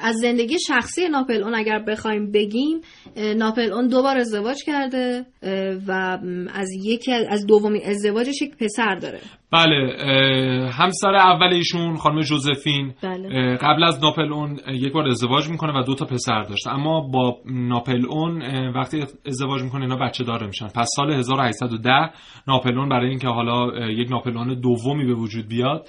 از 0.01 0.15
زندگی 0.15 0.55
شخصی 0.67 1.09
ناپل 1.09 1.43
اون 1.43 1.55
اگر 1.55 1.79
بخوایم 1.87 2.31
بگیم 2.31 2.81
ناپل 3.37 3.73
اون 3.73 3.87
دو 3.87 4.01
بار 4.01 4.17
ازدواج 4.17 4.57
کرده 4.65 5.25
و 5.87 6.19
از 6.53 6.69
یکی 6.83 7.11
از 7.11 7.45
دومین 7.47 7.81
ازدواجش 7.85 8.41
یک 8.41 8.57
پسر 8.57 8.95
داره. 8.95 9.19
بله 9.51 9.99
همسر 10.71 11.15
اول 11.15 11.53
ایشون 11.53 11.95
خانم 11.95 12.21
جوزفین. 12.21 12.93
بله. 13.03 13.57
قبل 13.57 13.83
از 13.83 14.03
ناپل 14.03 14.33
اون 14.33 14.59
یک 14.73 14.93
بار 14.93 15.07
ازدواج 15.07 15.49
می‌کنه 15.49 15.79
و 15.79 15.83
دو 15.83 15.95
تا 15.95 16.05
پسر 16.05 16.43
داشته. 16.43 16.73
اما 16.73 17.01
با 17.13 17.37
ناپل 17.45 18.05
اون 18.09 18.41
وقتی 18.75 19.03
ازدواج 19.25 19.61
می‌کنه 19.61 19.81
اینا 19.81 19.97
بچه 19.97 20.23
داره 20.23 20.47
میشن. 20.47 20.67
پس 20.67 20.87
سال 20.95 21.11
1810 21.11 21.91
ناپل 22.47 22.79
اون 22.79 22.89
برای 22.89 23.09
اینکه 23.09 23.27
حالا 23.27 23.89
یک 23.89 24.11
ناپل 24.11 24.37
اون 24.37 24.59
دومی 24.61 25.05
به 25.05 25.13
وجود 25.13 25.47
بیاد 25.47 25.87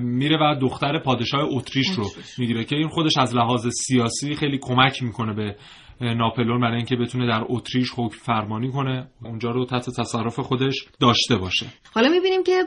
میره 0.00 0.36
و 0.36 0.54
دختر 0.60 0.98
پادشاه 0.98 1.40
اتریش 1.50 1.88
رو 1.88 2.04
می‌گیره 2.38 2.64
که 2.64 2.76
این 2.76 2.88
خودش 2.88 3.18
از 3.18 3.34
لحاظ 3.34 3.66
سیاسی 3.86 4.34
خیلی 4.34 4.58
کمک 4.58 5.02
می‌کنه 5.02 5.34
به 5.34 5.56
ناپلون 6.00 6.60
برای 6.60 6.76
اینکه 6.76 6.96
بتونه 6.96 7.26
در 7.26 7.44
اتریش 7.48 7.90
حکم 7.96 8.16
فرمانی 8.18 8.70
کنه. 8.70 9.08
اونجا 9.24 9.50
رو 9.50 9.64
تحت 9.64 9.86
تصرف 10.00 10.40
خودش 10.40 10.86
داشته 11.00 11.36
باشه. 11.36 11.66
حالا 11.92 12.08
می‌بینیم 12.08 12.42
که 12.42 12.64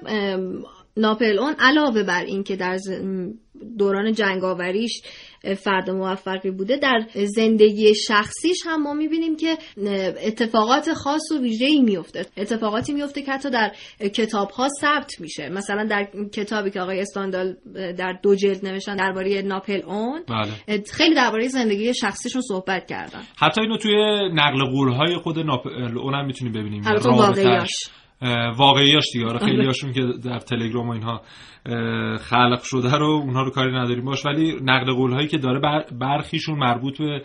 ناپلئون 0.97 1.55
علاوه 1.59 2.03
بر 2.03 2.23
اینکه 2.23 2.55
در 2.55 2.77
دوران 3.77 4.13
جنگاوریش 4.13 5.01
فرد 5.53 5.89
موفقی 5.89 6.51
بوده 6.51 6.77
در 6.77 7.05
زندگی 7.25 7.95
شخصیش 7.95 8.57
هم 8.65 8.83
ما 8.83 8.93
می‌بینیم 8.93 9.35
که 9.35 9.57
اتفاقات 10.25 10.93
خاص 10.93 11.31
و 11.31 11.41
ویژه‌ای 11.41 11.81
میفته 11.81 12.25
اتفاقاتی 12.37 12.93
میفته 12.93 13.21
که 13.21 13.31
حتی 13.31 13.49
در 13.49 13.71
کتاب 14.13 14.49
ها 14.49 14.67
ثبت 14.81 15.21
میشه. 15.21 15.49
مثلا 15.49 15.83
در 15.83 16.07
کتابی 16.33 16.71
که 16.71 16.81
آقای 16.81 16.99
استاندال 16.99 17.55
در 17.97 18.19
دو 18.23 18.35
جلد 18.35 18.65
نوشتن 18.65 18.95
درباره 18.95 19.41
ناپل 19.41 19.81
اون 19.85 20.23
بله. 20.29 20.83
خیلی 20.91 21.15
درباره 21.15 21.47
زندگی 21.47 21.93
شخصیشون 21.93 22.41
صحبت 22.41 22.85
کردن. 22.85 23.21
حتی 23.37 23.61
اینو 23.61 23.77
توی 23.77 23.95
نقل 24.33 24.65
قول 24.65 24.91
های 24.91 25.15
خود 25.15 25.39
ناپل 25.39 25.97
اون 25.97 26.13
هم 26.13 26.25
می‌تونیم 26.25 26.53
ببینیم. 26.53 26.83
واقعیاش. 27.05 27.69
واقعیاش 28.57 29.03
دیگه. 29.13 29.25
آره 29.25 29.39
خیلی 29.39 29.57
آره. 29.57 29.65
هاشون 29.65 29.93
که 29.93 30.01
در 30.25 30.39
تلگرام 30.39 30.87
و 30.89 30.91
اینها 30.91 31.21
خلق 32.19 32.61
شده 32.63 32.97
رو 32.97 33.07
اونها 33.07 33.41
رو 33.43 33.51
کاری 33.51 33.71
نداریم 33.71 34.05
باش. 34.05 34.25
ولی 34.25 34.55
نقل 34.61 34.93
قول 34.93 35.13
هایی 35.13 35.27
که 35.27 35.37
داره 35.37 35.85
برخیشون 35.99 36.59
مربوط 36.59 36.97
به 36.97 37.21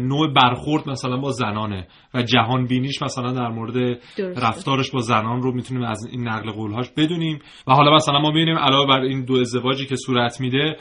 نوع 0.00 0.32
برخورد 0.34 0.88
مثلا 0.88 1.16
با 1.16 1.30
زنانه 1.30 1.86
و 2.14 2.22
جهان 2.22 2.66
بینیش 2.66 3.02
مثلا 3.02 3.32
در 3.32 3.48
مورد 3.48 3.98
رفتارش 4.18 4.90
با 4.90 5.00
زنان 5.00 5.42
رو 5.42 5.54
می‌تونیم 5.54 5.82
از 5.82 6.06
این 6.12 6.28
نقل 6.28 6.50
قول 6.50 6.72
هاش 6.72 6.90
بدونیم. 6.96 7.38
و 7.66 7.72
حالا 7.72 7.94
مثلا 7.94 8.18
ما 8.18 8.30
ببینیم 8.30 8.58
علاوه 8.58 8.88
بر 8.88 9.00
این 9.00 9.24
دو 9.24 9.34
ازدواجی 9.34 9.86
که 9.86 9.96
صورت 9.96 10.40
میده 10.40 10.76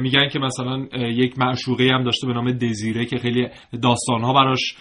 میگن 0.00 0.28
که 0.28 0.38
مثلا 0.38 0.86
یک 0.94 1.38
معشوقه 1.38 1.90
هم 1.92 2.04
داشته 2.04 2.26
به 2.26 2.32
نام 2.32 2.52
دزیره 2.52 3.04
که 3.04 3.18
خیلی 3.18 3.48
داستان 3.82 4.22
ها 4.22 4.32
براش 4.32 4.76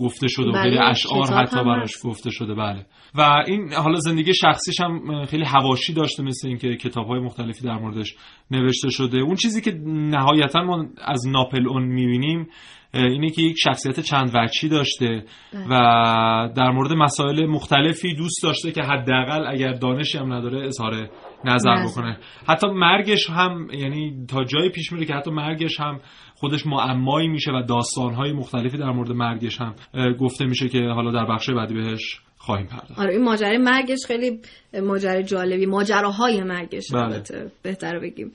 گفته 0.00 0.28
شده 0.28 0.50
و 0.50 0.62
خیلی 0.62 0.76
بله، 0.76 0.84
اشعار 0.84 1.26
حتی 1.26 1.64
براش 1.64 1.92
گفته 2.04 2.30
شده 2.30 2.54
بله. 2.54 2.86
و 3.14 3.42
این 3.46 3.72
حالا 3.72 3.98
زندگی 3.98 4.34
شخصیش 4.34 4.80
هم 4.80 5.24
خیلی 5.24 5.44
هواشی 5.44 5.92
داشته 5.92 6.22
مثل 6.22 6.48
اینکه 6.48 6.76
کتاب 6.76 7.06
های 7.06 7.20
مختلفی 7.20 7.64
در 7.64 7.78
موردش 7.78 8.14
نوشته 8.50 8.90
شده. 8.90 9.18
اون 9.18 9.34
چیزی 9.34 9.60
که 9.60 9.70
نهایتا 9.86 10.62
ما 10.62 10.86
از 10.98 11.28
ناپل 11.28 11.68
اون 11.68 11.82
می‌بینیم 11.82 12.48
اینه 12.94 13.30
که 13.30 13.42
یک 13.42 13.56
شخصیت 13.58 14.00
چند 14.00 14.30
وچی 14.34 14.68
داشته 14.68 15.24
بله. 15.52 15.64
و 15.70 16.48
در 16.56 16.70
مورد 16.70 16.92
مسائل 16.92 17.46
مختلفی 17.46 18.14
دوست 18.14 18.42
داشته 18.42 18.72
که 18.72 18.82
حداقل 18.82 19.46
اگر 19.46 19.72
دانشی 19.72 20.18
هم 20.18 20.32
نداره 20.32 20.66
اظهار 20.66 21.10
نظر 21.44 21.84
بکنه. 21.84 22.18
حتی 22.48 22.66
مرگش 22.66 23.30
هم 23.30 23.68
یعنی 23.72 24.26
تا 24.28 24.44
جایی 24.44 24.70
پیش 24.70 24.92
میره 24.92 25.06
که 25.06 25.14
حتی 25.14 25.30
مرگش 25.30 25.80
هم 25.80 26.00
خودش 26.34 26.66
معمایی 26.66 27.28
میشه 27.28 27.52
و 27.52 27.62
داستانهای 27.62 28.32
مختلفی 28.32 28.78
در 28.78 28.90
مورد 28.90 29.12
مرگش 29.12 29.60
هم 29.60 29.74
گفته 30.20 30.44
میشه 30.44 30.68
که 30.68 30.78
حالا 30.78 31.12
در 31.12 31.34
بخش 31.34 31.50
بعدی 31.50 31.74
بهش 31.74 32.20
خواهیم 32.38 32.66
پرداخت. 32.66 33.00
آره 33.00 33.12
این 33.12 33.24
ماجرای 33.24 33.58
مرگش 33.58 33.98
خیلی 34.06 34.40
ماجرای 34.82 35.22
جالبی 35.22 35.66
ماجراهای 35.66 36.42
مرگش 36.42 36.92
بله. 36.92 37.22
بهتر 37.62 37.98
بگیم. 37.98 38.32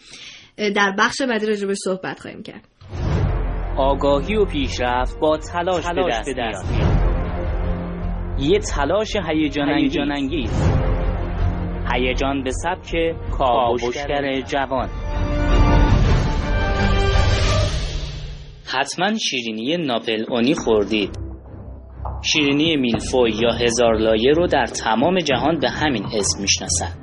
در 0.58 0.96
بخش 1.00 1.22
بعدی 1.22 1.46
راجع 1.46 1.68
به 1.68 1.75
صحبت 1.75 2.20
خواهیم 2.20 2.44
کرد. 2.44 2.68
آگاهی 3.79 4.36
و 4.36 4.45
پیشرفت 4.45 5.19
با 5.19 5.38
تلاش, 5.38 5.83
تلاش 5.83 6.25
به 6.25 6.33
دست, 6.38 6.71
میاد. 6.71 7.00
یه 8.39 8.59
تلاش 8.59 9.15
هیجان 9.29 10.12
انگیز 10.12 10.71
هیجان 11.93 12.43
به 12.43 12.51
سبک 12.51 13.15
کاوشگر 13.31 14.41
جوان. 14.41 14.89
حتما 18.74 19.17
شیرینی 19.17 19.77
ناپل 19.77 20.25
اونی 20.29 20.55
خوردید. 20.55 21.19
شیرینی 22.24 22.75
میلفوی 22.77 23.31
یا 23.41 23.51
هزار 23.51 23.98
لایه 23.98 24.31
رو 24.31 24.48
در 24.48 24.65
تمام 24.65 25.19
جهان 25.19 25.59
به 25.59 25.69
همین 25.69 26.03
اسم 26.05 26.41
می‌شناسن. 26.41 26.99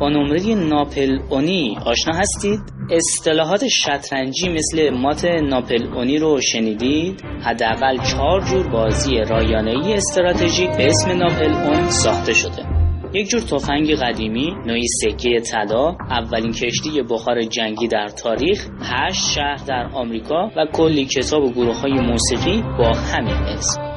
با 0.00 0.08
نمره 0.08 0.54
ناپل 0.54 1.18
اونی 1.30 1.76
آشنا 1.86 2.14
هستید؟ 2.14 2.60
اصطلاحات 2.90 3.68
شطرنجی 3.68 4.48
مثل 4.48 4.90
مات 4.90 5.24
ناپل 5.24 5.86
اونی 5.94 6.18
رو 6.18 6.40
شنیدید؟ 6.40 7.22
حداقل 7.44 7.96
چهار 8.10 8.40
جور 8.40 8.68
بازی 8.68 9.16
رایانه 9.30 9.70
ای 9.70 9.94
استراتژیک 9.94 10.76
به 10.76 10.86
اسم 10.86 11.10
ناپل 11.10 11.54
اون 11.54 11.88
ساخته 11.88 12.32
شده 12.32 12.82
یک 13.14 13.28
جور 13.28 13.40
تفنگ 13.40 13.94
قدیمی 13.94 14.54
نوعی 14.66 14.86
سکه 15.02 15.40
طلا 15.40 15.96
اولین 16.10 16.52
کشتی 16.52 17.02
بخار 17.10 17.42
جنگی 17.42 17.88
در 17.88 18.08
تاریخ 18.08 18.68
هشت 18.80 19.30
شهر 19.34 19.64
در 19.68 19.90
آمریکا 19.94 20.50
و 20.56 20.66
کلی 20.72 21.04
کتاب 21.04 21.42
و 21.42 21.50
گروه 21.50 21.80
های 21.80 21.92
موسیقی 21.92 22.62
با 22.78 22.92
همین 22.96 23.34
اسم 23.34 23.91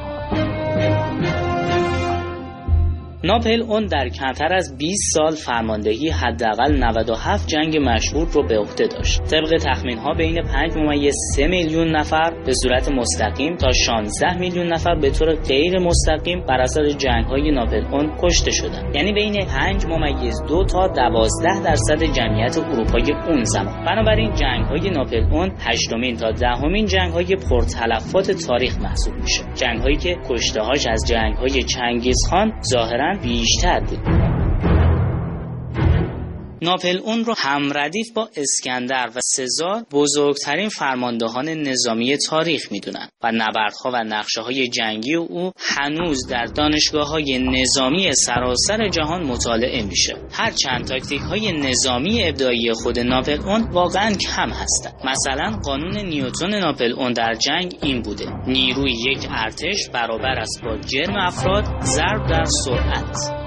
ناپل 3.26 3.62
اون 3.62 3.86
در 3.86 4.08
کمتر 4.08 4.54
از 4.54 4.76
20 4.78 5.14
سال 5.14 5.30
فرماندهی 5.30 6.08
حداقل 6.08 6.76
97 6.78 7.48
جنگ 7.48 7.76
مشهور 7.76 8.28
رو 8.32 8.42
به 8.42 8.58
عهده 8.58 8.86
داشت. 8.86 9.22
طبق 9.22 9.58
تخمین 9.64 9.98
ها 9.98 10.14
بین 10.14 10.42
5 10.42 10.76
ممیز 10.76 11.14
3 11.36 11.46
میلیون 11.46 11.96
نفر 11.96 12.30
به 12.46 12.52
صورت 12.62 12.88
مستقیم 12.88 13.56
تا 13.56 13.72
16 13.72 14.38
میلیون 14.38 14.66
نفر 14.66 14.94
به 14.94 15.10
طور 15.10 15.34
غیر 15.34 15.78
مستقیم 15.78 16.44
بر 16.48 16.60
اثر 16.60 16.88
جنگ 16.88 17.24
های 17.24 17.50
ناپل 17.50 17.84
اون 17.92 18.16
کشته 18.22 18.50
شدند. 18.50 18.96
یعنی 18.96 19.12
بین 19.12 19.46
5 19.46 19.86
ممیز 19.86 20.42
2 20.48 20.64
تا 20.64 20.88
12 20.88 21.62
درصد 21.64 22.04
جمعیت 22.04 22.58
اروپای 22.58 23.12
اون 23.28 23.44
زمان. 23.44 23.84
بنابراین 23.84 24.34
جنگ 24.34 24.64
های 24.64 24.90
ناپل 24.90 25.24
اون 25.32 25.52
8 25.58 25.90
تا 26.20 26.30
دهمین 26.30 26.86
جنگ 26.86 27.12
های 27.12 27.36
پرتلفات 27.50 28.30
تاریخ 28.30 28.78
محسوب 28.78 29.14
میشه. 29.14 29.42
جنگ 29.54 29.80
هایی 29.80 29.96
که 29.96 30.16
کشته 30.30 30.62
هاش 30.62 30.86
از 30.86 31.04
جنگ 31.08 31.34
های 31.34 31.62
چنگیز 31.62 32.16
خان 32.30 32.52
ظاهرا 32.72 33.15
بیشتر 33.16 33.80
بود 33.80 34.35
ناپل 36.62 36.98
اون 36.98 37.24
رو 37.24 37.34
همردیف 37.38 38.12
با 38.14 38.28
اسکندر 38.36 39.10
و 39.16 39.20
سزار 39.24 39.82
بزرگترین 39.92 40.68
فرماندهان 40.68 41.48
نظامی 41.48 42.16
تاریخ 42.16 42.72
می‌دونن 42.72 43.08
و 43.22 43.32
نبردها 43.32 43.90
و 43.92 44.04
نقشه 44.04 44.40
های 44.40 44.68
جنگی 44.68 45.14
او 45.14 45.52
هنوز 45.58 46.26
در 46.26 46.44
دانشگاه 46.44 47.08
های 47.08 47.38
نظامی 47.38 48.12
سراسر 48.14 48.88
جهان 48.88 49.22
مطالعه 49.22 49.82
میشه. 49.82 50.14
هرچند 50.32 50.84
تاکتیک 50.84 51.20
های 51.20 51.52
نظامی 51.52 52.24
ابداعی 52.28 52.72
خود 52.72 52.98
ناپل 52.98 53.40
اون 53.40 53.70
واقعا 53.70 54.14
کم 54.14 54.50
هستند 54.50 54.94
مثلا 55.04 55.60
قانون 55.64 55.98
نیوتن 55.98 56.58
ناپل 56.58 56.92
اون 56.92 57.12
در 57.12 57.34
جنگ 57.34 57.74
این 57.82 58.02
بوده 58.02 58.26
نیروی 58.46 58.92
یک 58.92 59.26
ارتش 59.30 59.88
برابر 59.92 60.38
است 60.38 60.62
با 60.64 60.78
جرم 60.78 61.16
افراد 61.16 61.64
ضرب 61.82 62.26
در 62.26 62.44
سرعت. 62.44 63.45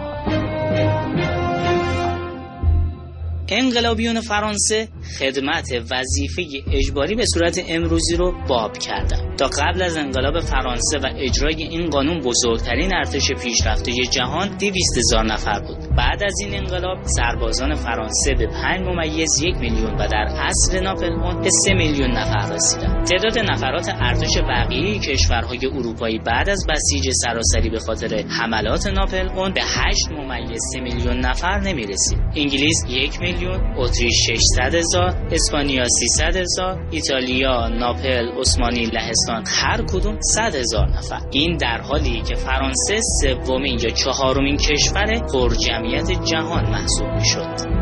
انقلابیون 3.52 4.22
فرانسه 4.22 4.88
خدمت 5.20 5.68
وظیفه 5.92 6.44
اجباری 6.74 7.16
به 7.16 7.26
صورت 7.34 7.64
امروزی 7.68 8.16
رو 8.16 8.34
باب 8.48 8.78
کردند 8.78 9.38
تا 9.38 9.46
قبل 9.48 9.82
از 9.82 9.98
انقلاب 9.98 10.40
فرانسه 10.40 10.98
و 10.98 11.08
اجرای 11.18 11.64
این 11.64 11.90
قانون 11.90 12.20
بزرگترین 12.20 12.94
ارتش 12.94 13.32
پیشرفته 13.32 13.92
جهان 13.92 14.58
200 14.58 14.98
هزار 14.98 15.26
نفر 15.26 15.60
بود. 15.60 15.79
بعد 15.98 16.24
از 16.24 16.34
این 16.42 16.56
انقلاب 16.56 16.98
سربازان 17.04 17.76
فرانسه 17.76 18.34
به 18.34 18.48
5 18.48 18.82
ممیز 18.88 19.42
یک 19.42 19.56
میلیون 19.56 19.94
و 19.94 20.08
در 20.08 20.28
عصر 20.40 20.80
ناپلئون 20.80 21.42
به 21.42 21.50
3 21.50 21.74
میلیون 21.74 22.12
نفر 22.12 22.54
رسیدند. 22.54 23.06
تعداد 23.06 23.40
نفرات 23.40 23.90
ارتش 24.02 24.38
بقیه 24.50 25.00
کشورهای 25.00 25.66
اروپایی 25.66 26.20
بعد 26.20 26.50
از 26.50 26.66
بسیج 26.70 27.10
سراسری 27.14 27.70
به 27.70 27.80
خاطر 27.80 28.24
حملات 28.40 28.88
ناپلئون 28.88 29.54
به 29.54 29.62
8 29.62 30.12
ممیز 30.12 30.60
3 30.74 30.80
میلیون 30.80 31.20
نفر 31.20 31.60
نمی 31.60 31.84
رسید 31.84 32.20
انگلیس 32.36 32.86
یک 32.90 33.22
میلیون 33.22 33.74
اتریش 33.78 34.14
600 34.28 34.76
هزار 34.76 35.28
اسپانیا 35.32 35.84
300 36.00 36.36
هزار 36.38 36.88
ایتالیا 36.92 37.68
ناپل 37.68 38.32
عثمانی 38.40 38.86
لهستان 38.86 39.44
هر 39.48 39.82
کدوم 39.82 40.18
100 40.22 40.56
هزار 40.56 40.90
نفر. 40.90 41.20
این 41.32 41.58
در 41.58 41.82
حالی 41.82 42.22
که 42.22 42.36
فرانسه 42.36 43.00
سومین 43.22 43.80
یا 43.84 43.90
چهارمین 43.90 44.58
کشور 44.58 45.06
پرجمعیت 45.34 45.79
جهان 46.26 46.66
محسوب 46.66 47.08
می‌شد. 47.08 47.80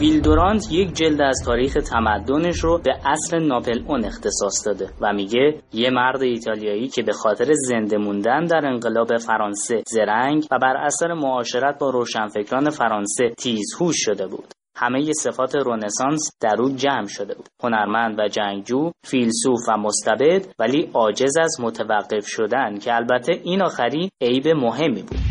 ویلدورانت 0.00 0.72
یک 0.72 0.92
جلد 0.92 1.20
از 1.20 1.42
تاریخ 1.46 1.74
تمدنش 1.74 2.58
رو 2.58 2.78
به 2.78 2.94
اصل 3.04 3.38
ناپل 3.38 3.84
اون 3.88 4.04
اختصاص 4.04 4.66
داده 4.66 4.88
و 5.00 5.12
میگه 5.12 5.60
یه 5.72 5.90
مرد 5.90 6.22
ایتالیایی 6.22 6.88
که 6.88 7.02
به 7.02 7.12
خاطر 7.12 7.52
زنده 7.52 7.96
موندن 7.96 8.44
در 8.44 8.66
انقلاب 8.66 9.16
فرانسه 9.16 9.82
زرنگ 9.86 10.46
و 10.50 10.58
بر 10.58 10.76
اثر 10.76 11.14
معاشرت 11.14 11.78
با 11.78 11.90
روشنفکران 11.90 12.70
فرانسه 12.70 13.30
تیزهوش 13.38 13.96
شده 13.98 14.26
بود. 14.26 14.54
همه 14.76 15.12
صفات 15.12 15.56
رونسانس 15.56 16.30
در 16.40 16.60
او 16.60 16.70
جمع 16.70 17.06
شده 17.06 17.34
بود. 17.34 17.48
هنرمند 17.62 18.18
و 18.18 18.28
جنگجو 18.28 18.90
فیلسوف 19.04 19.60
و 19.68 19.76
مستبد 19.76 20.46
ولی 20.58 20.90
عاجز 20.94 21.38
از 21.40 21.56
متوقف 21.60 22.26
شدن 22.26 22.78
که 22.78 22.94
البته 22.94 23.32
این 23.44 23.62
آخری 23.62 24.10
عیب 24.20 24.48
مهمی 24.48 25.02
بود. 25.02 25.29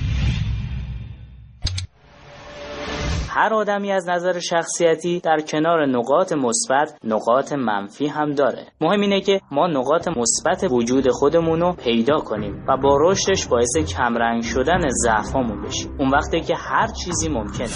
هر 3.29 3.53
آدمی 3.53 3.91
از 3.91 4.09
نظر 4.09 4.39
شخصیتی 4.39 5.19
در 5.19 5.37
کنار 5.51 5.85
نقاط 5.85 6.33
مثبت 6.33 6.99
نقاط 7.03 7.53
منفی 7.53 8.07
هم 8.07 8.31
داره. 8.31 8.65
مهم 8.81 9.01
اینه 9.01 9.21
که 9.21 9.41
ما 9.51 9.67
نقاط 9.67 10.07
مثبت 10.07 10.71
وجود 10.71 11.09
خودمون 11.11 11.59
رو 11.59 11.73
پیدا 11.73 12.17
کنیم 12.17 12.65
و 12.67 12.77
با 12.77 12.97
رشدش 13.01 13.47
باعث 13.47 13.77
کمرنگ 13.97 14.43
شدن 14.43 14.89
ضعفامون 14.89 15.61
بشیم. 15.61 15.95
اون 15.99 16.09
وقتی 16.09 16.41
که 16.41 16.55
هر 16.55 16.87
چیزی 16.87 17.29
ممکنه. 17.29 17.67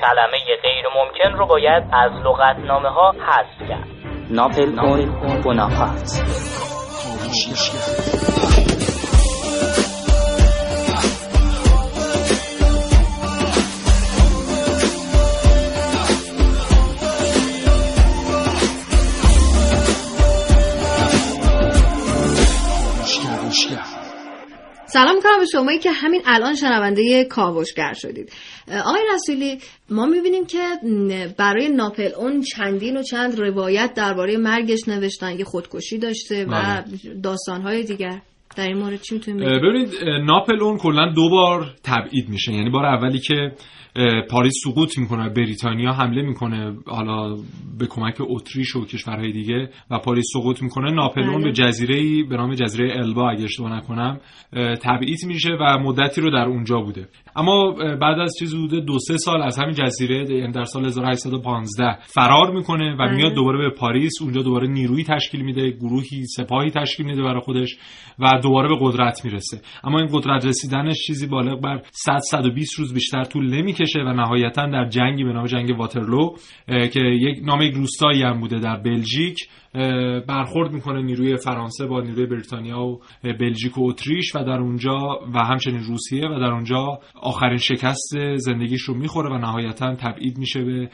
کلمه 0.00 0.38
غیر 0.62 0.84
ممکن 0.96 1.38
رو 1.38 1.46
باید 1.46 1.82
از 1.92 2.12
لغتنامه 2.24 2.88
ها 2.88 3.12
حذف 3.12 3.68
کرد. 3.68 3.88
ناپل 4.30 4.78
اون 4.78 5.40
بوناپارت. 5.42 6.22
سلام 24.88 25.14
می‌کنم 25.16 25.38
به 25.40 25.46
شمایی 25.52 25.78
که 25.78 25.90
همین 25.90 26.22
الان 26.26 26.54
شنونده 26.54 27.24
کاوشگر 27.24 27.92
شدید. 27.92 28.32
آقای 28.84 29.00
رسولی 29.14 29.58
ما 29.90 30.06
می‌بینیم 30.06 30.46
که 30.46 30.58
برای 31.38 31.68
ناپل 31.68 32.10
اون 32.18 32.40
چندین 32.40 32.96
و 32.96 33.02
چند 33.02 33.40
روایت 33.40 33.94
درباره 33.94 34.36
مرگش 34.36 34.88
نوشتن 34.88 35.36
که 35.36 35.44
خودکشی 35.44 35.98
داشته 35.98 36.44
و 36.44 36.48
بله. 36.48 36.84
داستانهای 37.22 37.82
دیگر. 37.82 38.20
در 38.56 38.66
این 38.66 38.78
مورد 38.78 39.00
چی 39.00 39.14
می‌تونیم 39.14 39.40
ببینید 39.40 39.94
ناپل 40.24 40.62
اون 40.62 40.78
کلا 40.78 41.12
دو 41.12 41.30
بار 41.30 41.66
تبعید 41.84 42.28
میشه. 42.28 42.52
یعنی 42.52 42.70
بار 42.70 42.86
اولی 42.86 43.18
که 43.18 43.52
پاریس 44.30 44.54
سقوط 44.64 44.98
می‌کنه 44.98 45.28
بریتانیا 45.28 45.92
حمله 45.92 46.22
می‌کنه 46.22 46.76
حالا 46.86 47.36
به 47.78 47.86
کمک 47.86 48.14
اتریش 48.20 48.76
و 48.76 48.84
کشورهای 48.84 49.32
دیگه 49.32 49.70
و 49.90 49.98
پاریس 49.98 50.24
سقوط 50.32 50.62
می‌کنه. 50.62 50.90
ناپلئون 50.90 51.38
به 51.38 51.42
بله. 51.42 51.52
جزیره 51.52 52.22
به 52.28 52.36
نام 52.36 52.54
جزیره 52.54 52.98
البا 52.98 53.30
اگه 53.30 53.44
اشتباه 53.44 53.76
نکنم 53.76 54.20
تبعید 54.82 55.18
میشه 55.26 55.50
و 55.60 55.78
مدتی 55.78 56.20
رو 56.20 56.30
در 56.30 56.44
اونجا 56.44 56.80
بوده. 56.80 57.08
اما 57.36 57.72
بعد 58.00 58.18
از 58.18 58.32
چیز 58.38 58.54
حدود 58.54 58.86
دو 58.86 58.98
سه 58.98 59.16
سال 59.16 59.42
از 59.42 59.58
همین 59.58 59.74
جزیره 59.74 60.50
در 60.52 60.64
سال 60.64 60.86
1815 60.86 61.98
فرار 62.00 62.50
می‌کنه 62.50 62.94
و 62.94 62.96
بله. 62.96 63.16
میاد 63.16 63.34
دوباره 63.34 63.58
به 63.58 63.70
پاریس. 63.70 64.12
اونجا 64.22 64.42
دوباره 64.42 64.68
نیرویی 64.68 65.04
تشکیل 65.04 65.40
میده 65.40 65.70
گروهی 65.70 66.26
سپاهی 66.36 66.70
تشکیل 66.70 67.06
میده 67.06 67.22
برای 67.22 67.40
خودش 67.40 67.76
و 68.18 68.40
دوباره 68.42 68.68
به 68.68 68.76
قدرت 68.80 69.24
می‌رسه. 69.24 69.60
اما 69.84 69.98
این 69.98 70.08
قدرت 70.12 70.46
رسیدنش 70.46 70.96
چیزی 71.06 71.26
بالغ 71.26 71.60
بر 71.60 71.82
100 71.92 72.18
120 72.30 72.78
روز 72.78 72.94
بیشتر 72.94 73.24
طول 73.24 73.54
نمی‌کشه. 73.54 73.85
و 73.94 74.12
نهایتا 74.12 74.66
در 74.66 74.88
جنگی 74.88 75.24
به 75.24 75.32
نام 75.32 75.46
جنگ 75.46 75.78
واترلو 75.78 76.34
که 76.66 77.00
یک 77.00 77.38
نام 77.44 77.62
یک 77.62 77.74
روستایی 77.74 78.22
هم 78.22 78.40
بوده 78.40 78.58
در 78.58 78.76
بلژیک 78.76 79.48
برخورد 80.28 80.72
می‌کنه 80.72 81.02
نیروی 81.02 81.36
فرانسه 81.36 81.86
با 81.86 82.00
نیروی 82.00 82.26
بریتانیا 82.26 82.78
و 82.84 82.98
بلژیک 83.40 83.78
و 83.78 83.88
اتریش 83.88 84.36
و 84.36 84.38
در 84.38 84.60
اونجا 84.60 84.98
و 85.34 85.38
همچنین 85.38 85.80
روسیه 85.80 86.28
و 86.28 86.38
در 86.38 86.52
اونجا 86.52 86.98
آخرین 87.22 87.58
شکست 87.58 88.36
زندگیش 88.36 88.82
رو 88.82 88.94
می‌خوره 88.94 89.30
و 89.30 89.38
نهایتا 89.38 89.94
تبعید 89.94 90.38
میشه 90.38 90.64
به 90.64 90.90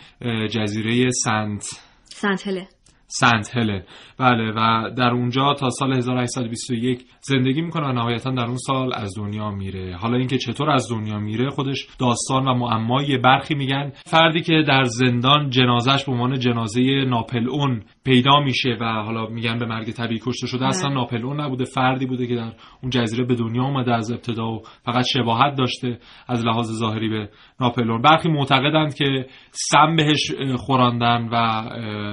جزیره 0.49 1.11
سنت. 1.11 1.65
سنت 2.05 2.47
هله. 2.47 2.67
سنت 3.07 3.57
هله. 3.57 3.85
بله 4.19 4.53
و 4.57 4.91
در 4.97 5.11
اونجا 5.11 5.55
تا 5.55 5.71
سال 5.71 5.93
1821 5.93 7.05
زندگی 7.25 7.61
می‌کنه 7.61 7.87
و 7.87 7.93
نهایتا 7.93 8.31
در 8.31 8.45
اون 8.45 8.57
سال 8.57 8.95
از 8.95 9.15
دنیا 9.19 9.51
میره. 9.51 9.97
حالا 9.97 10.17
اینکه 10.17 10.39
چطور 10.39 10.71
از 10.71 10.89
دنیا 10.91 11.19
میره 11.19 11.51
خودش 11.51 11.87
داستان 11.99 12.49
و 12.49 12.55
معمای 12.55 13.19
برخی 13.19 13.55
میگن. 13.55 13.93
فردی 14.07 14.41
که 14.41 14.65
در 14.69 14.85
زندان 14.85 15.51
جنازش 15.51 16.05
به 16.05 16.13
عنوان 16.13 16.39
جنازه 16.39 16.83
ناپل 17.09 17.49
اون 17.51 17.83
پیدا 18.05 18.41
میشه 18.41 18.77
و 18.81 18.85
حالا 18.85 19.27
میگن 19.27 19.59
به 19.59 19.67
مرگ 19.67 19.91
طبیعی 19.91 20.21
کشته 20.27 20.47
شده 20.47 20.67
اصلا 20.67 20.89
بله. 20.89 20.99
ناپل 20.99 21.25
اون 21.25 21.41
نبوده. 21.41 21.65
فردی 21.65 22.07
بوده 22.07 22.27
که 22.27 22.35
در 22.35 22.53
اون 22.83 22.91
جزیره 22.91 23.25
به 23.25 23.35
دنیا 23.35 23.63
اومده 23.63 23.95
از 23.95 24.11
ابتدا 24.11 24.47
و 24.47 24.63
فقط 24.85 25.05
شباهت 25.13 25.55
داشته 25.59 25.99
از 26.29 26.45
لحاظ 26.45 26.73
ظاهری 26.73 27.09
به 27.09 27.29
ناپلئون. 27.61 28.03
برخی 28.03 28.29
معتقدند 28.29 28.95
که 28.95 29.27
سم 29.51 29.97
بهش 29.97 30.33
خوراندن 30.57 31.29
و 31.33 31.63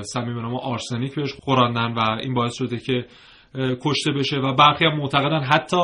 سمی 0.02 0.34
به 0.34 0.42
نام 0.42 0.56
آرسنیک 0.56 1.16
بهش 1.16 1.34
خوراندن 1.34 1.94
و 1.94 2.20
این 2.24 2.34
باعث 2.34 2.56
شده 2.58 2.78
که 2.78 3.06
کشته 3.56 4.12
بشه 4.12 4.38
و 4.38 4.54
برخی 4.54 4.86
هم 4.86 4.98
معتقدن 4.98 5.44
حتی 5.44 5.78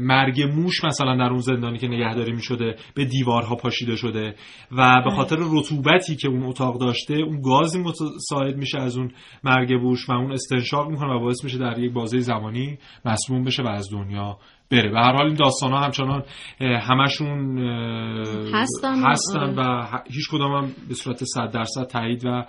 مرگ 0.00 0.42
موش 0.42 0.84
مثلا 0.84 1.16
در 1.16 1.30
اون 1.30 1.38
زندانی 1.38 1.78
که 1.78 1.88
نگهداری 1.88 2.32
می 2.32 2.42
شده 2.42 2.76
به 2.94 3.04
دیوارها 3.04 3.56
پاشیده 3.56 3.96
شده 3.96 4.34
و 4.72 5.02
به 5.04 5.10
خاطر 5.10 5.36
رطوبتی 5.40 6.16
که 6.16 6.28
اون 6.28 6.42
اتاق 6.42 6.80
داشته 6.80 7.14
اون 7.14 7.42
گازی 7.42 7.82
متساعد 7.82 8.56
میشه 8.56 8.78
از 8.78 8.96
اون 8.96 9.10
مرگ 9.44 9.72
موش 9.72 10.08
و 10.08 10.12
اون 10.12 10.32
استنشاق 10.32 10.90
می‌کنه 10.90 11.14
و 11.14 11.20
باعث 11.20 11.44
میشه 11.44 11.58
در 11.58 11.78
یک 11.78 11.92
بازه 11.92 12.18
زمانی 12.18 12.78
مسموم 13.04 13.44
بشه 13.44 13.62
و 13.62 13.66
از 13.66 13.88
دنیا 13.92 14.38
بره. 14.70 14.90
به 14.90 14.98
هر 14.98 15.12
حال 15.12 15.26
این 15.26 15.34
داستان 15.34 15.72
ها 15.72 15.80
همچنان 15.80 16.22
همشون 16.60 17.58
هستن, 18.54 19.04
هستن 19.06 19.54
و 19.58 19.86
هیچ 20.10 20.30
کدام 20.30 20.52
هم 20.52 20.72
به 20.88 20.94
صورت 20.94 21.24
صد 21.24 21.50
درصد 21.54 21.86
تایید 21.86 22.26
و 22.26 22.44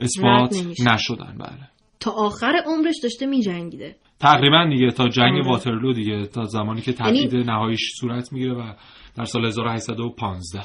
اثبات 0.00 0.56
نشدن. 0.86 1.36
بله. 1.38 1.79
تا 2.00 2.10
آخر 2.10 2.62
عمرش 2.66 2.94
داشته 3.02 3.26
می 3.26 3.42
جنگیده 3.42 3.96
تقریبا 4.20 4.68
دیگه 4.70 4.90
تا 4.90 5.08
جنگ 5.08 5.34
آره. 5.34 5.48
واترلو 5.50 5.92
دیگه 5.92 6.26
تا 6.26 6.44
زمانی 6.44 6.80
که 6.80 6.94
یعنی... 7.00 7.26
نهاییش 7.26 7.80
صورت 8.00 8.32
می‌گیره 8.32 8.54
و 8.54 8.72
در 9.16 9.24
سال 9.24 9.44
1815 9.44 10.62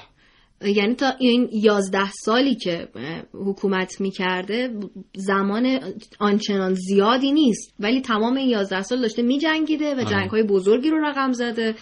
یعنی 0.61 0.95
تا 0.95 1.11
این 1.19 1.49
یازده 1.53 2.11
سالی 2.11 2.55
که 2.55 2.87
حکومت 3.33 4.01
می‌کرده 4.01 4.79
زمان 5.15 5.79
آنچنان 6.19 6.73
زیادی 6.73 7.31
نیست. 7.31 7.75
ولی 7.79 8.01
تمام 8.01 8.37
این 8.37 8.49
یازده 8.49 8.81
سال 8.81 9.01
داشته 9.01 9.21
میجنگیده 9.21 9.95
و 9.95 10.03
جنگ 10.03 10.29
های 10.29 10.43
بزرگی 10.43 10.89
رو 10.89 10.99
رقم 11.05 11.31
زده. 11.31 11.75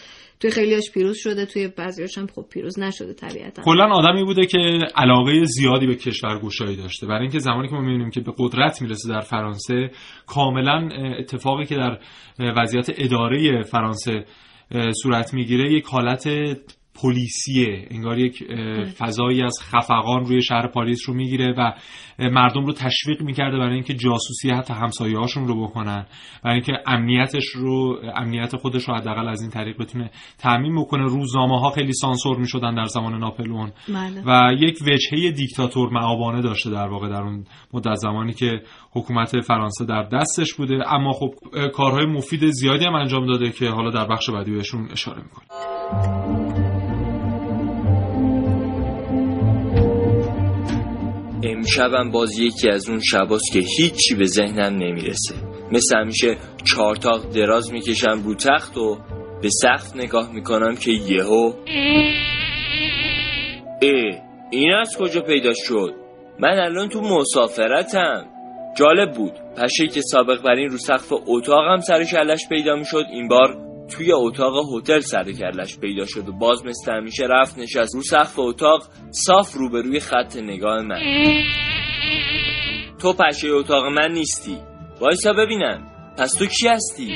توی 0.44 0.52
خیلیاش 0.52 0.92
پیروز 0.94 1.18
شده 1.18 1.46
توی 1.46 1.68
بعضیاش 1.68 2.18
هم 2.18 2.28
خب 2.28 2.46
پیروز 2.52 2.80
نشده 2.80 3.14
طبیعتا. 3.14 3.62
کلا 3.64 3.86
آدمی 3.86 4.24
بوده 4.24 4.46
که 4.46 4.58
علاقه 4.96 5.46
زیادی 5.46 5.88
به 5.88 5.96
کشور 5.96 6.40
گشایی 6.40 6.76
داشته. 6.76 7.08
برای 7.08 7.22
اینکه 7.22 7.40
زمانی 7.40 7.68
که 7.68 7.74
ما 7.74 7.82
می‌بینیم 7.82 8.10
که 8.10 8.22
به 8.22 8.34
قدرت 8.38 8.82
می‌رسه 8.82 9.10
در 9.10 9.20
فرانسه 9.20 9.92
کاملا 10.28 10.90
اتفاقی 11.20 11.66
که 11.66 11.76
در 11.76 12.00
وضعیت 12.40 12.90
اداره 12.98 13.62
فرانسه 13.62 14.26
صورت 15.04 15.34
می‌گیره 15.34 15.74
یک 15.74 15.86
حالت 15.86 16.28
پلیسیه. 17.02 17.88
انگار 17.92 18.20
یک 18.20 18.44
فضایی 18.98 19.44
از 19.44 19.60
خفقان 19.64 20.26
روی 20.26 20.42
شهر 20.42 20.68
پاریس 20.68 21.10
رو 21.10 21.14
می‌گیره 21.16 21.54
و 21.58 21.72
مردم 22.20 22.66
رو 22.66 22.74
تشویق 22.74 23.22
می‌کرده 23.22 23.58
برای 23.58 23.74
اینکه 23.74 23.94
جاسوسی 23.94 24.50
حتی 24.50 24.74
همسایه 24.74 25.18
هاشون 25.18 25.48
رو 25.48 25.64
بکنن 25.64 26.06
برای 26.44 26.56
اینکه 26.56 26.74
امنیتش 26.88 27.46
رو 27.46 28.00
امنیت 28.16 28.56
خودش 28.56 28.90
رو 28.90 28.96
حداقل 28.96 29.28
از 29.28 29.42
این 29.42 29.52
طریق 29.52 29.82
بتونه 29.82 30.12
تعمین 30.38 30.76
بکنه. 30.82 31.04
روزنامه 31.04 31.60
ها 31.60 31.70
خیلی 31.70 31.94
سانسور 31.94 32.38
می‌شدن 32.38 32.76
در 32.76 32.86
زمان 32.86 33.20
ناپلئون. 33.20 33.72
بله. 33.90 34.24
و 34.26 34.54
یک 34.54 34.80
وجهه 34.82 35.32
دیکتاتور 35.32 35.90
معابانه 35.90 36.42
داشته 36.42 36.70
در 36.70 36.88
واقع 36.88 37.10
در 37.10 37.22
اون 37.22 37.46
مدت 37.74 37.96
زمانی 37.96 38.34
که 38.34 38.62
حکومت 38.92 39.42
فرانسه 39.42 39.86
در 39.86 40.04
دستش 40.04 40.54
بوده. 40.54 40.94
اما 40.94 41.12
خب 41.12 41.34
کارهای 41.74 42.06
مفید 42.06 42.46
زیادی 42.46 42.86
هم 42.86 42.96
انجام 42.96 43.26
داده 43.26 43.52
که 43.52 43.70
حالا 43.70 43.90
در 43.90 44.08
بخش 44.08 44.30
بعدی 44.30 44.52
بهشون 44.52 44.92
اشاره 44.92 45.24
می‌کنیم. 45.24 46.73
امشبم 51.44 52.12
باز 52.12 52.40
یکی 52.40 52.70
از 52.70 52.90
اون 52.90 53.00
شباست 53.00 53.54
که 53.54 53.60
هیچی 53.60 54.16
به 54.16 54.26
ذهنم 54.26 54.74
نمی‌رسه. 54.74 55.36
مثل 55.72 55.98
همیشه 55.98 56.38
چارتاق 56.76 57.30
دراز 57.30 57.74
می‌کشم 57.74 58.22
رو 58.24 58.36
تخت 58.36 58.78
و 58.78 58.98
به 59.42 59.50
سقف 59.50 59.96
نگاه 59.96 60.34
می‌کنم 60.34 60.76
که 60.76 60.92
یهو 60.92 61.54
ای 63.82 64.14
این 64.52 64.74
از 64.74 64.98
کجا 65.00 65.22
پیدا 65.22 65.54
شد؟ 65.54 65.94
من 66.40 66.60
الان 66.60 66.90
تو 66.90 67.02
مسافرتم. 67.02 68.26
جالب 68.78 69.12
بود. 69.12 69.32
پشه 69.58 69.88
که 69.88 70.02
سابق 70.02 70.42
بر 70.42 70.56
این 70.56 70.70
رو 70.70 70.78
سقف 70.78 71.14
اتاقم 71.28 71.80
سر 71.80 72.04
کلش 72.04 72.48
پیدا 72.50 72.76
می‌شد 72.76 73.06
این 73.12 73.28
بار 73.28 73.73
توی 73.91 74.12
اتاق 74.13 74.54
هتل 74.76 75.00
سر 75.00 75.32
کلش 75.32 75.80
پیدا 75.80 76.06
شد 76.06 76.30
و 76.30 76.32
باز 76.32 76.65
مثل 76.65 76.93
همیشه 76.93 77.24
رفت 77.30 77.58
نشست. 77.58 77.96
رو 77.96 78.02
سقف 78.02 78.39
اتاق 78.39 78.89
صاف 79.12 79.54
روبروی 79.54 80.00
خط 80.00 80.38
نگاه 80.38 80.82
من. 80.82 81.00
تو 83.02 83.13
پشه 83.13 83.50
اتاق 83.52 83.86
من 83.86 84.12
نیستی. 84.12 84.58
وایسا 85.00 85.34
ببینم 85.34 85.89
پس 86.17 86.34
تو 86.34 86.46
کی 86.46 86.67
هستی؟ 86.67 87.08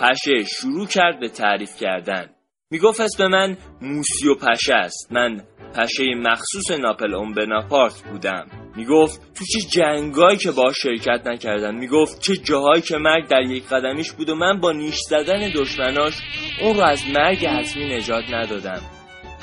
پشه 0.00 0.44
شروع 0.60 0.86
کرد 0.86 1.20
به 1.20 1.28
تعریف 1.28 1.76
کردن. 1.76 2.30
می‌گفت 2.70 3.00
اسم 3.00 3.26
من 3.26 3.56
موسیو 3.82 4.34
پشه 4.34 4.74
است. 4.74 5.12
من 5.12 5.40
پشه 5.74 6.04
مخصوص 6.16 6.70
ناپل 6.70 7.14
اون 7.14 7.32
بناپارت 7.32 8.02
بودم. 8.10 8.46
می‌گفت 8.76 9.20
تو 9.34 9.44
چه 9.44 9.60
جنگایی 9.60 10.36
که 10.36 10.50
با 10.50 10.72
شرکت 10.72 11.26
نکردم؟ 11.26 11.74
می‌گفت 11.74 12.20
چه 12.20 12.36
جاهایی 12.36 12.82
که 12.82 12.96
مرگ 12.96 13.28
در 13.28 13.42
یک 13.42 13.64
قدمیش 13.68 14.12
بود 14.12 14.28
و 14.28 14.34
من 14.34 14.60
با 14.60 14.72
نیش 14.72 14.98
زدن 15.08 15.52
دشمناش 15.54 16.14
اون 16.62 16.76
رو 16.76 16.82
از 16.82 17.02
مرگ 17.14 17.46
حتمی 17.46 17.96
نجات 17.96 18.24
ندادم. 18.30 18.80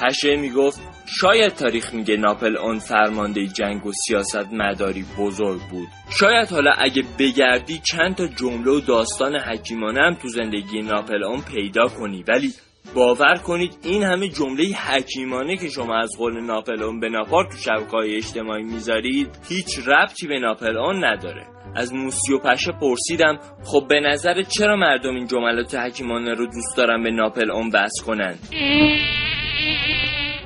پشه 0.01 0.35
می‌گفت 0.35 0.81
شاید 1.19 1.53
تاریخ 1.53 1.93
میگه 1.93 2.17
ناپل 2.17 2.57
اون 2.57 2.79
فرمانده 2.79 3.47
جنگ 3.47 3.85
و 3.85 3.91
سیاست 4.07 4.53
مداری 4.53 5.05
بزرگ 5.19 5.61
بود. 5.71 5.87
شاید 6.19 6.49
حالا 6.49 6.71
اگه 6.77 7.03
بگردی 7.19 7.81
چند 7.91 8.15
تا 8.15 8.27
جمله 8.27 8.71
و 8.71 8.79
داستان 8.79 9.35
حکیمانه 9.35 10.01
هم 10.01 10.13
تو 10.21 10.27
زندگی 10.27 10.81
ناپل 10.81 11.23
اون 11.23 11.41
پیدا 11.41 11.87
کنی. 11.87 12.23
ولی 12.27 12.53
باور 12.95 13.35
کنید 13.35 13.77
این 13.83 14.03
همه 14.03 14.29
جمله 14.29 14.63
حکیمانه 14.63 15.57
که 15.57 15.69
شما 15.69 15.99
از 15.99 16.11
قول 16.17 16.41
ناپلئون 16.41 16.99
به 16.99 17.09
ناپار 17.09 17.45
تو 17.51 17.57
شبکه‌های 17.57 18.15
اجتماعی 18.15 18.63
می‌ذارید 18.63 19.29
هیچ 19.49 19.79
ربطی 19.87 20.27
به 20.27 20.39
ناپلئون 20.39 21.05
نداره. 21.05 21.45
از 21.75 21.93
موسیو 21.93 22.37
پشه 22.37 22.71
پرسیدم 22.81 23.39
خب 23.63 23.85
به 23.89 23.99
نظر 23.99 24.41
چرا 24.41 24.75
مردم 24.75 25.15
این 25.15 25.27
جملات 25.27 25.75
حکیمانه 25.75 26.33
رو 26.33 26.45
دوست 26.45 26.77
دارن 26.77 27.03
به 27.03 27.11
ناپلئون 27.11 27.69
بس 27.69 27.91
کنن؟ 28.05 28.35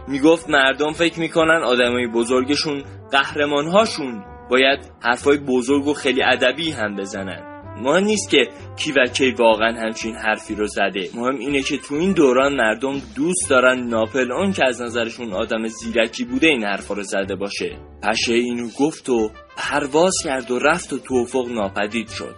می‌گفت 0.08 0.50
مردم 0.50 0.92
فکر 0.92 1.20
می‌کنن 1.20 1.64
آدمای 1.64 2.08
بزرگشون 2.08 2.84
قهرمانهاشون. 3.12 4.24
باید 4.50 4.80
حرفای 5.02 5.38
بزرگ 5.38 5.88
و 5.88 5.94
خیلی 5.94 6.24
ادبی 6.24 6.72
هم 6.72 6.96
بزنن. 6.96 7.47
مهم 7.82 8.04
نیست 8.04 8.30
که 8.30 8.48
کی 8.78 8.92
و 8.92 9.06
کی 9.14 9.32
واقعا 9.32 9.72
همچین 9.82 10.16
حرفی 10.16 10.56
رو 10.56 10.68
زده. 10.68 11.10
مهم 11.16 11.38
اینه 11.38 11.62
که 11.62 11.78
تو 11.78 11.96
این 11.96 12.12
دوران 12.14 12.56
مردم 12.56 13.02
دوست 13.16 13.50
دارن 13.50 13.88
ناپل 13.88 14.32
اون 14.32 14.52
که 14.52 14.66
از 14.66 14.82
نظرشون 14.82 15.34
آدم 15.34 15.68
زیرکی 15.68 16.26
بوده 16.26 16.48
این 16.48 16.64
حرفا 16.64 16.94
رو 16.94 17.04
زده 17.04 17.36
باشه. 17.36 17.78
پشه 18.04 18.34
اینو 18.34 18.70
گفت 18.80 19.10
و 19.10 19.32
پرواز 19.58 20.14
کرد 20.24 20.52
و 20.52 20.60
رفت 20.60 20.94
و 20.94 20.98
تو 20.98 21.16
افق 21.16 21.48
ناپدید 21.48 22.10
شد. 22.10 22.36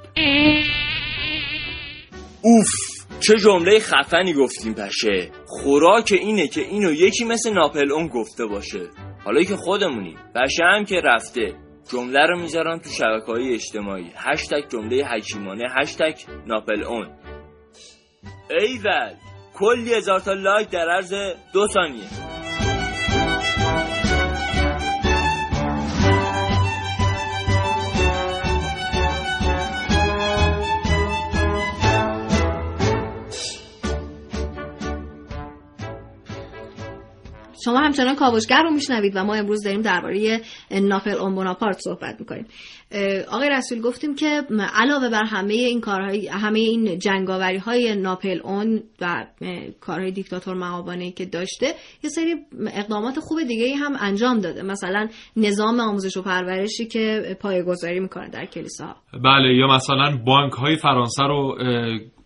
اوف 2.42 2.68
چه 3.20 3.36
جمله 3.36 3.80
خفنی 3.80 4.34
گفتیم 4.34 4.74
پشه. 4.74 5.32
خوراک 5.48 6.14
اینه 6.22 6.48
که 6.48 6.62
اینو 6.62 6.94
یکی 6.94 7.26
مثل 7.26 7.54
ناپل 7.54 7.92
اون 7.92 8.08
گفته 8.08 8.46
باشه. 8.46 8.90
حالا 9.26 9.44
که 9.44 9.56
خودمونیم. 9.56 10.18
پشه 10.36 10.64
هم 10.64 10.86
که 10.86 11.02
رفته. 11.04 11.69
جمله 11.92 12.26
رو 12.26 12.40
می‌ذارن 12.40 12.80
تو 12.80 12.90
شبکه 12.90 13.32
های 13.32 13.54
اجتماعی. 13.54 14.12
هشتگ 14.16 14.68
جمله 14.70 15.06
حکیمانه 15.06 15.66
هشتگ 15.78 16.16
ناپل 16.46 16.84
اون. 16.84 17.08
ایول 18.60 19.16
کلی 19.56 19.94
هزار 19.94 20.20
تا 20.20 20.34
لایک 20.34 20.70
در 20.70 20.90
عرض 20.90 21.14
دو 21.54 21.68
ثانیه. 21.68 22.39
شما 37.66 37.80
همچنان 37.80 38.16
کاوشگر 38.16 38.64
رو 38.64 38.70
میشنوید 38.70 39.14
و 39.16 39.24
ما 39.24 39.36
امروز 39.36 39.64
داریم 39.64 39.82
درباره 39.82 40.42
ناپل 40.72 41.12
اون 41.12 41.36
بوناپارت 41.36 41.80
صحبت 41.80 42.16
می‌کنیم. 42.20 42.46
آقای 43.32 43.50
رسول 43.50 43.82
گفتیم 43.82 44.16
که 44.16 44.42
علاوه 44.74 45.10
بر 45.10 45.24
همه 45.24 45.54
این 45.54 45.82
کارهای 45.82 46.28
همه 46.28 46.60
این 46.60 47.00
جنگاوری 47.00 47.58
های 47.58 47.96
ناپل 47.96 48.40
اون 48.44 48.84
و 49.02 49.26
کارهای 49.80 50.12
دیکتاتور 50.12 50.54
معابانه 50.54 51.12
که 51.12 51.26
داشته 51.26 51.66
یه 52.04 52.10
سری 52.10 52.36
اقدامات 52.74 53.20
خوب 53.20 53.44
دیگه 53.44 53.76
هم 53.76 53.94
انجام 54.00 54.40
داده. 54.40 54.62
مثلا 54.64 55.08
نظام 55.38 55.80
آموزش 55.80 56.18
و 56.18 56.22
پرورشی 56.22 56.86
که 56.86 57.38
پایه‌گذاری 57.42 58.00
می‌کنه 58.00 58.30
در 58.30 58.46
کلیسا 58.46 58.96
بله 59.24 59.56
یا 59.56 59.68
مثلا 59.68 60.18
بانک 60.26 60.54
های 60.54 60.76
فرانسه 60.76 61.24
رو 61.24 61.58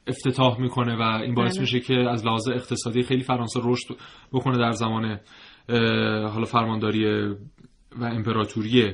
افتتاح 0.07 0.61
می‌کنه 0.61 0.95
و 0.95 1.01
این 1.01 1.35
باعث 1.35 1.53
بله. 1.53 1.61
میشه 1.61 1.79
که 1.79 1.93
از 1.93 2.25
لحاظ 2.25 2.49
اقتصادی 2.49 3.03
خیلی 3.03 3.23
فرانسه 3.23 3.59
رشد 3.63 3.95
بکنه 4.33 4.57
در 4.57 4.71
زمان 4.71 5.19
حالا 6.29 6.45
فرمانداری 6.45 7.05
و 7.99 8.03
امپراتوری 8.03 8.93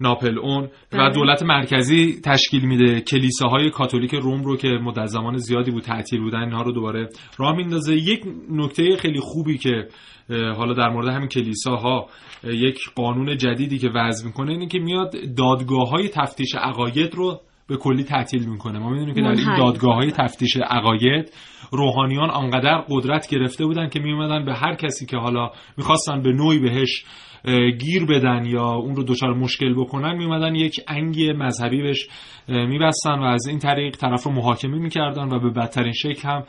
ناپل 0.00 0.38
اون 0.38 0.64
و 0.64 0.68
بله. 0.90 1.14
دولت 1.14 1.42
مرکزی 1.42 2.20
تشکیل 2.24 2.64
میده 2.64 3.00
کلیساهای 3.00 3.70
کاتولیک 3.70 4.14
روم 4.14 4.42
رو 4.42 4.56
که 4.56 4.68
مدت 4.68 5.06
زمان 5.06 5.36
زیادی 5.36 5.70
بود 5.70 5.82
تعطیل 5.82 6.20
بودن 6.20 6.40
اینها 6.40 6.62
رو 6.62 6.72
دوباره 6.72 7.08
راه 7.36 7.56
میندازه 7.56 7.94
یک 7.94 8.24
نکته 8.50 8.96
خیلی 8.96 9.20
خوبی 9.20 9.58
که 9.58 9.88
حالا 10.28 10.74
در 10.74 10.88
مورد 10.88 11.08
همین 11.08 11.28
کلیساها 11.28 12.06
یک 12.44 12.78
قانون 12.94 13.36
جدیدی 13.36 13.78
که 13.78 13.88
وضع 13.94 14.26
می‌کنه 14.26 14.52
اینه 14.52 14.66
که 14.66 14.78
میاد 14.78 15.14
دادگاه 15.36 15.88
های 15.88 16.08
تفتیش 16.08 16.54
عقاید 16.54 17.14
رو 17.14 17.40
به 17.68 17.76
کلی 17.76 18.04
تعطیل 18.04 18.48
می‌کنه. 18.48 18.78
ما 18.78 18.90
می‌دونیم 18.90 19.14
که 19.14 19.20
در 19.20 19.28
این 19.28 19.56
دادگاه 19.56 19.94
های 19.94 20.10
تفتیش 20.10 20.56
عقاید 20.56 21.32
روحانیان 21.72 22.30
آنقدر 22.30 22.84
قدرت 22.88 23.28
گرفته 23.28 23.66
بودن 23.66 23.88
که 23.88 24.00
میومدن 24.00 24.44
به 24.44 24.54
هر 24.54 24.74
کسی 24.74 25.06
که 25.06 25.16
حالا 25.16 25.50
می‌خواستن 25.76 26.22
به 26.22 26.32
نوعی 26.32 26.58
بهش 26.58 27.04
گیر 27.80 28.04
بدن 28.04 28.44
یا 28.44 28.72
اون 28.74 28.96
رو 28.96 29.04
دچار 29.04 29.34
مشکل 29.34 29.74
بکنن 29.74 30.16
میومدن 30.16 30.54
یک 30.54 30.80
انگی 30.88 31.32
مذهبی 31.32 31.82
بهش 31.82 32.08
میبستن 32.48 33.18
و 33.18 33.22
از 33.22 33.46
این 33.46 33.58
طریق 33.58 33.96
طرف 33.96 34.22
رو 34.22 34.32
محاکمه 34.32 34.78
می‌کردن 34.78 35.28
و 35.28 35.40
به 35.40 35.50
بدترین 35.50 35.92
شکل 35.92 36.28
هم 36.28 36.44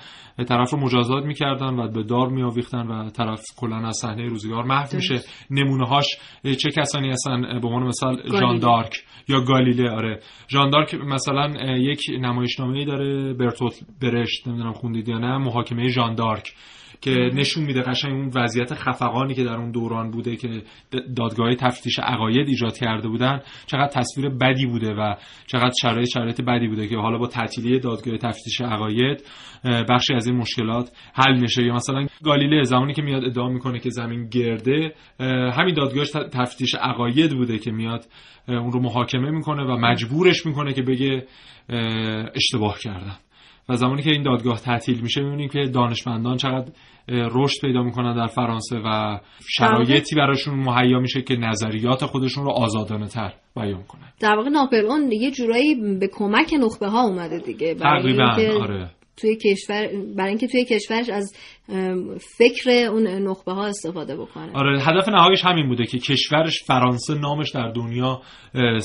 طرف 0.45 0.71
رو 0.71 0.79
مجازات 0.79 1.25
می‌کردن 1.25 1.79
و 1.79 1.91
به 1.91 2.03
دار 2.03 2.29
میآویختن 2.29 2.87
و 2.87 3.09
طرف 3.09 3.41
کلا 3.57 3.87
از 3.87 3.97
صحنه 4.01 4.27
روزگار 4.27 4.63
محو 4.63 4.95
میشه. 4.95 5.19
نمونه 5.51 5.87
هاش 5.87 6.05
چه 6.43 6.69
کسانی 6.77 7.09
هستن؟ 7.09 7.41
به 7.41 7.67
عنوان 7.67 7.83
مثال 7.83 8.21
ژان 8.39 8.59
دارک 8.59 8.95
یا 9.27 9.41
گالیله 9.41 9.89
آره. 9.89 10.19
ژان 10.49 10.69
دارک 10.69 10.95
مثلا 10.95 11.51
یک 11.77 12.01
نمایشنامه 12.19 12.79
ای 12.79 12.85
داره 12.85 13.33
برتوت 13.33 13.79
برشت 14.01 14.47
نمی‌دونم 14.47 14.73
خوندید 14.73 15.09
یا 15.09 15.17
نه 15.17 15.37
محاکمه 15.37 15.87
ژان 15.87 16.15
دارک. 16.15 16.53
که 17.01 17.11
نشون 17.11 17.63
میده 17.63 17.81
قشنگ 17.81 18.13
اون 18.13 18.31
وضعیت 18.35 18.73
خفقانی 18.73 19.33
که 19.33 19.43
در 19.43 19.55
اون 19.55 19.71
دوران 19.71 20.11
بوده 20.11 20.35
که 20.35 20.61
دادگاه 21.15 21.55
تفتیش 21.55 21.99
عقاید 21.99 22.47
ایجاد 22.47 22.77
کرده 22.77 23.07
بودن 23.07 23.41
چقدر 23.65 23.87
تصویر 23.87 24.29
بدی 24.29 24.65
بوده 24.65 24.93
و 24.93 25.15
چقدر 25.47 25.73
شرایط 25.81 26.09
شرایط 26.09 26.41
بدی 26.41 26.67
بوده 26.67 26.87
که 26.87 26.97
حالا 26.97 27.17
با 27.17 27.27
تعطیلی 27.27 27.79
دادگاه 27.79 28.17
تفتیش 28.17 28.61
عقاید 28.61 29.23
بخشی 29.89 30.13
از 30.13 30.27
این 30.27 30.35
مشکلات 30.35 30.91
حل 31.13 31.39
میشه. 31.39 31.63
یا 31.63 31.73
مثلا 31.73 32.07
گالیله 32.23 32.63
زمانی 32.63 32.93
که 32.93 33.01
میاد 33.01 33.25
ادعا 33.25 33.49
می‌کنه 33.49 33.79
که 33.79 33.89
زمین 33.89 34.29
گرده 34.29 34.93
همین 35.57 35.75
دادگاه 35.75 36.05
تفتیش 36.33 36.75
عقاید 36.75 37.31
بوده 37.31 37.57
که 37.57 37.71
میاد 37.71 38.05
اون 38.47 38.71
رو 38.71 38.81
محاکمه 38.81 39.31
می‌کنه 39.31 39.63
و 39.63 39.77
مجبورش 39.77 40.45
می‌کنه 40.45 40.73
که 40.73 40.81
بگه 40.81 41.27
اشتباه 42.35 42.79
کردم. 42.79 43.17
و 43.69 43.75
زمانی 43.75 44.01
که 44.01 44.09
این 44.09 44.23
دادگاه 44.23 44.59
تعطیل 44.59 45.01
میشه 45.01 45.21
می‌بینیم 45.21 45.49
که 45.49 45.59
دانشمندان 45.73 46.37
چقدر 46.37 46.71
رشد 47.09 47.61
پیدا 47.61 47.83
می‌کنن 47.83 48.15
در 48.15 48.27
فرانسه 48.27 48.77
و 48.85 49.19
شرایطی 49.49 50.15
براشون 50.15 50.55
مهیا 50.55 50.99
میشه 50.99 51.21
که 51.21 51.35
نظریات 51.35 52.05
خودشون 52.05 52.45
رو 52.45 52.51
آزادانه 52.51 53.07
تر 53.07 53.33
بیان 53.55 53.83
کنن. 53.83 54.13
در 54.19 54.35
واقع 54.35 54.49
ناپل 54.49 54.85
اون 54.85 55.11
یه 55.11 55.31
جورایی 55.31 55.75
به 55.99 56.09
کمک 56.13 56.53
نخبه 56.59 56.87
ها 56.87 57.01
اومده 57.01 57.39
دیگه 57.39 57.75
تقریبا 57.75 58.31
آره. 58.61 58.89
توی 59.21 59.35
کشور 59.35 59.87
برای 60.17 60.29
اینکه 60.29 60.47
توی 60.47 60.65
کشورش 60.65 61.09
از 61.09 61.35
فکر 62.37 62.69
اون 62.69 63.07
نخبه 63.07 63.53
ها 63.53 63.65
استفاده 63.65 64.17
بکنه. 64.17 64.51
آره 64.53 64.81
هدف 64.81 65.09
نهاییش 65.09 65.45
همین 65.45 65.67
بوده 65.67 65.85
که 65.85 65.99
کشورش 65.99 66.63
فرانسه 66.63 67.13
نامش 67.13 67.51
در 67.51 67.71
دنیا 67.71 68.21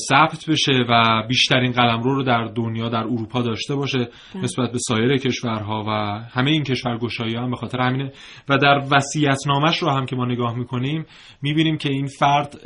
ثبت 0.09 0.45
بشه 0.49 0.73
و 0.89 1.23
بیشترین 1.29 1.73
قلمرو 1.73 2.15
رو 2.15 2.23
در 2.23 2.45
دنیا 2.45 2.89
در 2.89 2.99
اروپا 2.99 3.43
داشته 3.43 3.75
باشه 3.75 3.99
بله. 3.99 4.45
نسبت 4.45 4.73
به 4.73 4.79
سایر 4.79 5.17
کشورها 5.17 5.85
و 5.89 5.91
همه 6.39 6.51
این 6.51 6.63
کشورگشایی 6.63 7.35
هم 7.35 7.51
به 7.51 7.57
خاطر 7.57 7.81
همینه. 7.81 8.13
و 8.49 8.59
در 8.59 8.81
وصیت 8.93 9.39
نامش 9.47 9.79
رو 9.79 9.91
هم 9.91 10.07
که 10.07 10.17
ما 10.17 10.25
نگاه 10.25 10.59
می‌کنیم 10.59 11.07
می‌بینیم 11.43 11.77
که 11.77 11.91
این 11.91 12.07
فرد 12.07 12.61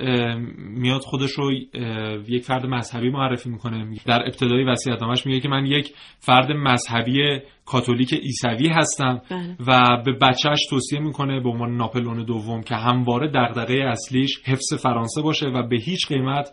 میاد 0.58 1.00
خودش 1.00 1.30
رو 1.30 1.52
یک 2.28 2.44
فرد 2.44 2.66
مذهبی 2.66 3.10
معرفی 3.10 3.50
می‌کنه. 3.50 3.96
در 4.06 4.22
ابتدای 4.22 4.64
وصیت 4.64 5.02
نامش 5.02 5.26
میگه 5.26 5.40
که 5.40 5.48
من 5.48 5.66
یک 5.66 5.92
فرد 6.18 6.52
مذهبی 6.52 7.40
کاتولیک 7.68 8.14
عیسوی 8.14 8.68
هستم 8.68 9.22
بله. 9.30 9.56
و 9.66 10.02
به 10.04 10.12
بچهش 10.12 10.66
توصیه 10.70 11.00
می‌کنه 11.00 11.40
به 11.40 11.48
عنوان 11.48 11.76
ناپلون 11.76 12.24
دوم 12.24 12.62
که 12.62 12.74
همواره 12.74 13.30
دغدغه 13.34 13.74
اصلیش 13.74 14.40
حفظ 14.44 14.74
فرانسه 14.74 15.22
باشه 15.22 15.46
و 15.46 15.68
به 15.68 15.76
هیچ 15.76 16.08
قیمت 16.08 16.50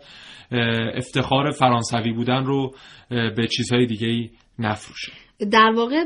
افتخار 0.94 1.50
فرانسوی 1.50 2.12
بودن 2.12 2.44
رو 2.44 2.74
به 3.10 3.48
چیزهای 3.56 3.86
دیگه 3.86 4.06
ای 4.06 4.30
نفروشه 4.58 5.12
در 5.52 5.72
واقع 5.76 6.04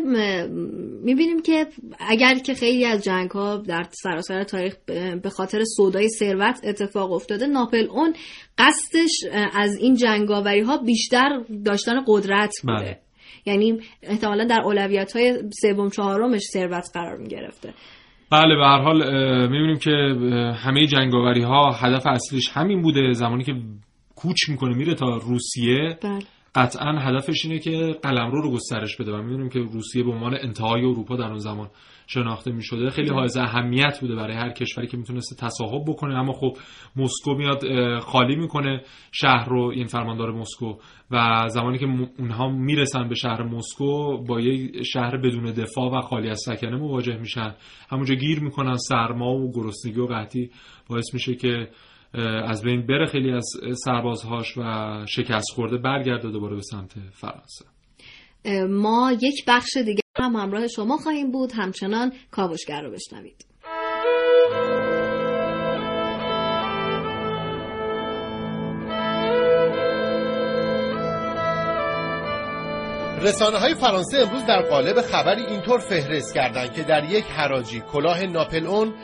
می‌بینیم 1.05 1.43
که 1.43 1.67
اگر 2.09 2.35
که 2.35 2.55
خیلی 2.55 2.85
از 2.85 3.05
جنگ 3.05 3.31
ها 3.31 3.57
در 3.57 3.87
سراسر 3.91 4.43
تاریخ 4.43 4.75
به 5.23 5.31
خاطر 5.31 5.65
سودای 5.77 6.09
ثروت 6.09 6.61
اتفاق 6.65 7.13
افتاده 7.13 7.47
ناپل 7.47 7.87
اون 7.91 8.15
قصدش 8.59 9.11
از 9.53 9.77
این 9.77 9.95
جنگاوری 9.95 10.61
ها 10.61 10.77
بیشتر 10.77 11.41
داشتن 11.65 12.05
قدرت 12.07 12.53
بوده 12.63 12.83
بله. 12.83 13.10
یعنی 13.47 13.81
احتمالا 14.03 14.45
در 14.45 14.61
اولویت 14.65 15.17
های 15.17 15.43
سوم 15.63 15.91
چهارمش 15.91 16.43
ثروت 16.53 16.85
قرار 16.95 17.17
می 17.17 17.29
گرفته 17.29 17.75
بله 18.33 18.57
به 18.57 18.65
هر 18.65 18.79
حال 18.83 18.99
می‌بینیم 19.49 19.79
که 19.79 19.91
همه 20.57 20.87
جنگاوری 20.87 21.43
ها 21.43 21.71
هدف 21.73 22.07
اصلیش 22.07 22.51
همین 22.53 22.83
بوده. 22.83 23.13
زمانی 23.13 23.45
که 23.45 23.55
کوچ 24.17 24.49
می‌کنه 24.49 24.77
میره 24.77 24.95
تا 24.95 25.17
روسیه. 25.17 25.99
بله. 26.03 26.19
قطعا 26.55 26.99
هدفش 26.99 27.45
اینه 27.45 27.59
که 27.59 27.97
قلمرو 28.03 28.43
رو 28.43 28.53
گسترش 28.53 28.97
بده. 28.97 29.13
و 29.13 29.23
می‌دونیم 29.23 29.49
که 29.49 29.59
روسیه 29.59 30.03
به 30.03 30.11
عنوان 30.11 30.35
انتهای 30.35 30.81
اروپا 30.81 31.17
در 31.17 31.27
اون 31.27 31.39
زمان 31.39 31.71
شناخته 32.07 32.53
می 32.53 32.63
شده 32.63 32.91
خیلی 32.91 33.11
حائز 33.11 33.37
اهمیت 33.37 33.99
بوده 34.01 34.15
برای 34.15 34.37
هر 34.37 34.51
کشوری 34.51 34.87
که 34.87 34.97
می‌تونسته 34.97 35.47
تصاحب 35.47 35.85
بکنه. 35.89 36.19
اما 36.19 36.33
خب 36.33 36.57
مسکو 36.97 37.35
میاد 37.35 37.63
خالی 37.99 38.37
می‌کنه 38.37 38.83
شهر 39.13 39.49
رو 39.49 39.73
این 39.75 39.87
فرماندار 39.87 40.33
مسکو. 40.33 40.75
و 41.11 41.49
زمانی 41.49 41.79
که 41.79 41.87
اونها 42.19 42.49
می‌رسن 42.49 43.09
به 43.09 43.15
شهر 43.15 43.43
مسکو 43.43 44.19
با 44.25 44.41
یه 44.41 44.83
شهر 44.83 45.17
بدون 45.17 45.45
دفاع 45.45 45.99
و 45.99 46.01
خالی 46.01 46.29
از 46.29 46.41
سکنه 46.47 46.77
مواجه 46.77 47.17
میشن. 47.17 47.55
همونجا 47.91 48.15
گیر 48.15 48.41
می‌کنن 48.41 48.77
سرما 48.77 49.33
و 49.33 49.53
گرسنگی 49.55 50.01
و 50.01 50.07
قحطی. 50.07 50.51
باعث 50.89 51.15
میشه 51.15 51.35
که 51.35 51.69
از 52.49 52.63
بین 52.63 52.87
بره 52.87 53.07
خیلی 53.07 53.33
از 53.33 53.47
سربازهاش 53.85 54.59
و 54.59 54.63
شکست 55.09 55.53
خورده 55.55 55.79
برگرده 55.79 56.31
دوباره 56.31 56.55
به 56.57 56.63
سمت 56.63 56.93
فرانسه. 57.13 57.65
ما 58.69 59.13
یک 59.23 59.45
بخش 59.49 59.77
دیگه 59.77 60.03
هم 60.19 60.37
همراه 60.37 60.69
شما 60.69 60.97
خواهیم 60.97 61.31
بود. 61.31 61.53
همچنان 61.53 62.13
کاوشگر 62.31 62.83
رو 62.83 62.91
بشنوید. 62.91 63.45
رسانه 73.23 73.59
های 73.59 73.75
فرانسه 73.75 74.19
امروز 74.19 74.47
در 74.47 74.63
قالب 74.63 75.01
خبری 75.01 75.47
اینطور 75.47 75.79
فهرست 75.79 76.35
کردند 76.35 76.73
که 76.73 76.83
در 76.83 77.05
یک 77.05 77.25
حراجی 77.25 77.81
کلاه 77.93 78.23
ناپل 78.23 78.67
اون 78.67 78.95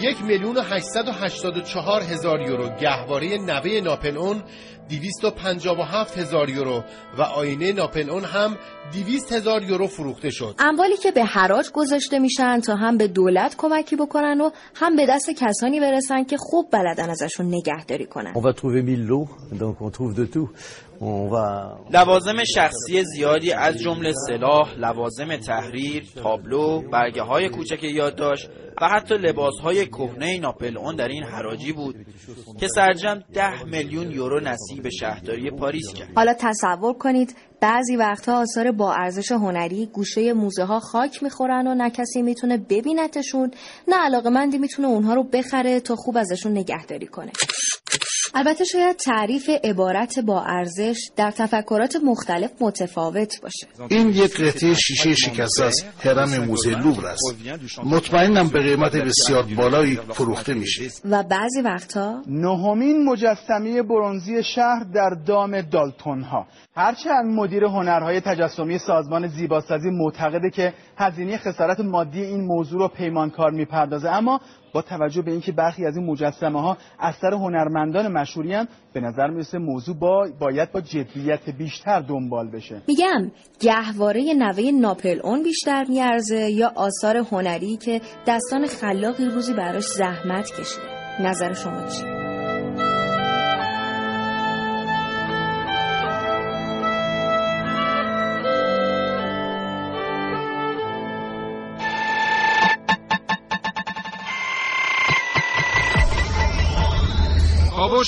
یک 0.00 0.22
میلیون 0.22 0.56
و 0.56 0.60
هشتصد 0.60 1.08
و 1.08 1.12
هشتاد 1.12 1.56
و 1.56 1.60
چهار 1.60 2.02
هزار 2.02 2.40
یورو. 2.40 2.68
گهواره 2.68 3.38
نوه 3.38 3.80
ناپلئون 3.80 4.42
257 4.88 6.18
هزار 6.18 6.50
یورو 6.50 6.84
و 7.18 7.22
آینه 7.22 7.72
ناپلئون 7.72 8.24
هم 8.24 8.56
200 8.92 9.32
هزار 9.32 9.62
یورو 9.62 9.86
فروخته 9.86 10.30
شد. 10.30 10.54
اموالی 10.58 10.96
که 10.96 11.10
به 11.10 11.24
حراج 11.24 11.70
گذاشته 11.70 12.18
میشن 12.18 12.60
تا 12.60 12.76
هم 12.76 12.98
به 12.98 13.08
دولت 13.08 13.54
کمکی 13.58 13.96
بکنن 13.96 14.40
و 14.40 14.50
هم 14.74 14.96
به 14.96 15.06
دست 15.08 15.30
کسانی 15.30 15.80
برسن 15.80 16.24
که 16.24 16.36
خوب 16.36 16.68
بلدن 16.72 17.10
ازشون 17.10 17.46
نگهداری 17.46 18.06
کنن. 18.06 18.32
On 18.34 18.40
va 18.40 18.52
trouver 18.52 18.82
lots, 18.82 19.58
donc 19.60 19.80
on 19.80 19.90
trouve 19.90 20.14
لوازم 21.90 22.44
شخصی 22.54 23.04
زیادی 23.04 23.52
از 23.52 23.78
جمله 23.78 24.12
سلاح، 24.28 24.74
لوازم 24.78 25.36
تحریر، 25.36 26.06
تابلو، 26.22 26.82
برگه 26.92 27.22
های 27.22 27.48
کوچک 27.48 27.84
یادداشت 27.84 28.48
و 28.82 28.88
حتی 28.88 29.14
لباس 29.14 29.54
های 29.62 29.86
کهنه 29.86 30.38
ناپلئون 30.38 30.96
در 30.96 31.08
این 31.08 31.22
حراجی 31.24 31.72
بود 31.72 31.96
که 32.60 32.68
سرجم 32.68 33.24
ده 33.34 33.64
میلیون 33.64 34.10
یورو 34.10 34.40
نصیب 34.40 34.75
شهرداری 34.90 35.50
پاریس 35.50 35.92
کرد. 35.94 36.08
حالا 36.16 36.34
تصور 36.38 36.92
کنید 36.92 37.36
بعضی 37.60 37.96
وقتها 37.96 38.40
آثار 38.40 38.72
با 38.72 38.92
ارزش 38.92 39.32
هنری 39.32 39.86
گوشه 39.86 40.32
موزه 40.32 40.64
ها 40.64 40.80
خاک 40.80 41.22
می‌خورن 41.22 41.66
و 41.66 41.74
نه 41.74 41.90
کسی 41.90 42.22
می‌تونه 42.22 42.56
ببینتشون 42.56 43.50
نه 43.88 43.96
علاقه 43.96 44.30
مندی 44.30 44.58
می‌تونه 44.58 44.88
اونها 44.88 45.14
رو 45.14 45.22
بخره 45.22 45.80
تا 45.80 45.96
خوب 45.96 46.16
ازشون 46.16 46.52
نگهداری 46.52 47.06
کنه 47.06 47.32
البته 48.38 48.64
شاید 48.64 48.96
تعریف 48.96 49.50
عبارت 49.64 50.18
با 50.18 50.42
ارزش 50.42 50.96
در 51.16 51.30
تفکرات 51.30 51.96
مختلف 52.04 52.50
متفاوت 52.60 53.40
باشه. 53.42 53.66
این 53.90 54.08
یک 54.08 54.40
قطعه 54.40 54.74
شیشه 54.74 55.14
شکسته 55.14 55.64
از 55.64 55.84
هرم 56.00 56.44
موزه 56.44 56.70
لوور 56.70 57.06
است. 57.06 57.34
مطمئنم 57.84 58.48
به 58.48 58.62
قیمت 58.62 58.96
بسیار 58.96 59.42
بالایی 59.42 59.96
فروخته 59.96 60.54
میشه. 60.54 60.90
و 61.04 61.22
بعضی 61.22 61.60
وقتها 61.60 62.22
نهمین 62.26 63.04
مجسمه 63.04 63.82
برونزی 63.82 64.44
شهر 64.54 64.84
در 64.94 65.10
دام 65.26 65.60
دالتون 65.60 66.22
ها 66.22 66.46
هرچند 66.76 67.24
مدیر 67.24 67.64
هنرهای 67.64 68.20
تجسمی 68.20 68.78
سازمان 68.78 69.26
زیباسازی 69.26 69.90
معتقده 69.90 70.50
که 70.50 70.72
هزینه 70.96 71.38
خسارت 71.38 71.80
مادی 71.80 72.22
این 72.22 72.44
موضوع 72.44 72.80
رو 72.80 72.88
پیمانکار 72.88 73.50
می‌پردازه 73.50 74.08
اما 74.08 74.40
با 74.74 74.82
توجه 74.82 75.22
به 75.22 75.30
اینکه 75.30 75.52
برخی 75.52 75.86
از 75.86 75.96
این 75.96 76.06
مجسمه 76.06 76.60
ها 76.60 76.76
اثر 77.00 77.32
هنرمندان 77.32 78.12
مشهوری 78.12 78.56
به 78.92 79.00
نظر 79.00 79.26
می‌رسه 79.26 79.58
موضوع 79.58 79.96
با 79.96 80.28
باید 80.40 80.72
با 80.72 80.80
جدیت 80.80 81.50
بیشتر 81.50 82.00
دنبال 82.00 82.50
بشه. 82.50 82.82
میگم 82.88 83.30
گهواره 83.60 84.34
نوه 84.38 84.70
ناپل 84.80 85.20
اون 85.24 85.42
بیشتر 85.42 85.84
میارزه 85.88 86.50
یا 86.50 86.72
آثار 86.74 87.16
هنری 87.16 87.76
که 87.76 88.00
دستان 88.26 88.66
خلاقی 88.66 89.24
روزی 89.24 89.54
براش 89.54 89.84
زحمت 89.84 90.50
کشیده 90.50 91.22
نظر 91.22 91.52
شما 91.52 91.82
چیه؟ 91.88 92.15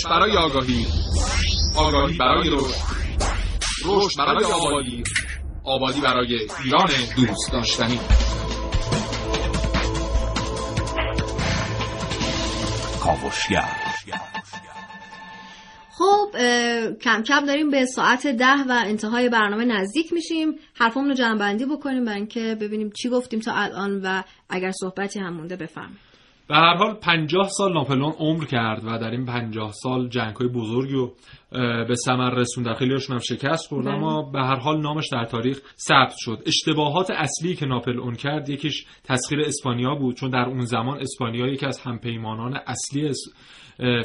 کاوش 0.03 0.07
برای 0.07 0.37
آگاهی. 0.37 0.87
آگاهی 1.77 2.19
برای 2.19 2.51
رشد. 2.51 2.75
رشد 3.85 4.19
برای 4.19 4.45
آبادی. 4.45 5.05
آبادی 5.65 6.01
برای 6.01 6.49
ایران 6.65 6.91
دوست 7.17 7.53
داشتنی. 7.53 7.99
کاوشگر. 13.01 13.77
خب 15.91 16.31
کم 17.03 17.23
کم 17.23 17.47
داریم 17.47 17.71
به 17.71 17.87
ساعت 17.87 18.27
ده 18.27 18.65
و 18.69 18.83
انتهای 18.87 19.29
برنامه 19.29 19.65
نزدیک 19.65 20.13
میشیم. 20.13 20.59
حرفمون 20.75 21.09
رو 21.09 21.15
جمع 21.15 21.55
بکنیم 21.67 22.05
برای 22.05 22.17
اینکه 22.17 22.57
ببینیم 22.61 22.91
چی 22.91 23.09
گفتیم 23.09 23.41
تا 23.41 23.53
الان 23.53 24.01
و 24.05 24.23
اگر 24.51 24.71
صحبتی 24.71 25.21
هم 25.21 25.35
مونده 25.35 25.57
بفهم 25.57 25.97
به 26.49 26.57
هر 26.57 26.77
حال 26.77 26.95
پنجاه 26.95 27.49
سال 27.49 27.73
ناپلون 27.73 28.13
عمر 28.19 28.45
کرد 28.45 28.83
و 28.85 28.99
در 28.99 29.11
این 29.11 29.25
پنجاه 29.25 29.73
سال 29.73 30.09
جنگ 30.09 30.37
های 30.37 30.49
بزرگی 30.49 30.93
رو 30.93 31.15
به 31.89 31.95
ثمر 32.05 32.31
رسون 32.31 32.65
در 32.65 32.75
خیلیشون 32.75 33.17
هم 33.17 33.23
شکست 33.23 33.69
خورد. 33.69 33.87
بله. 33.87 33.95
اما 33.95 34.23
به 34.23 34.39
هر 34.39 34.57
حال 34.57 34.81
نامش 34.81 35.09
در 35.13 35.25
تاریخ 35.25 35.61
ثبت 35.79 36.15
شد. 36.19 36.43
اشتباهات 36.47 37.11
اصلی 37.11 37.55
که 37.55 37.67
ناپلئون 37.67 38.15
کرد 38.15 38.49
یکیش 38.49 38.87
تسخیر 39.05 39.41
اسپانیا 39.41 39.95
بود 39.95 40.17
چون 40.17 40.31
در 40.31 40.45
اون 40.49 40.61
زمان 40.61 40.99
اسپانیا 41.01 41.47
یکی 41.47 41.67
از 41.67 41.81
همپیمانان 41.81 42.61
اصلی 42.67 43.13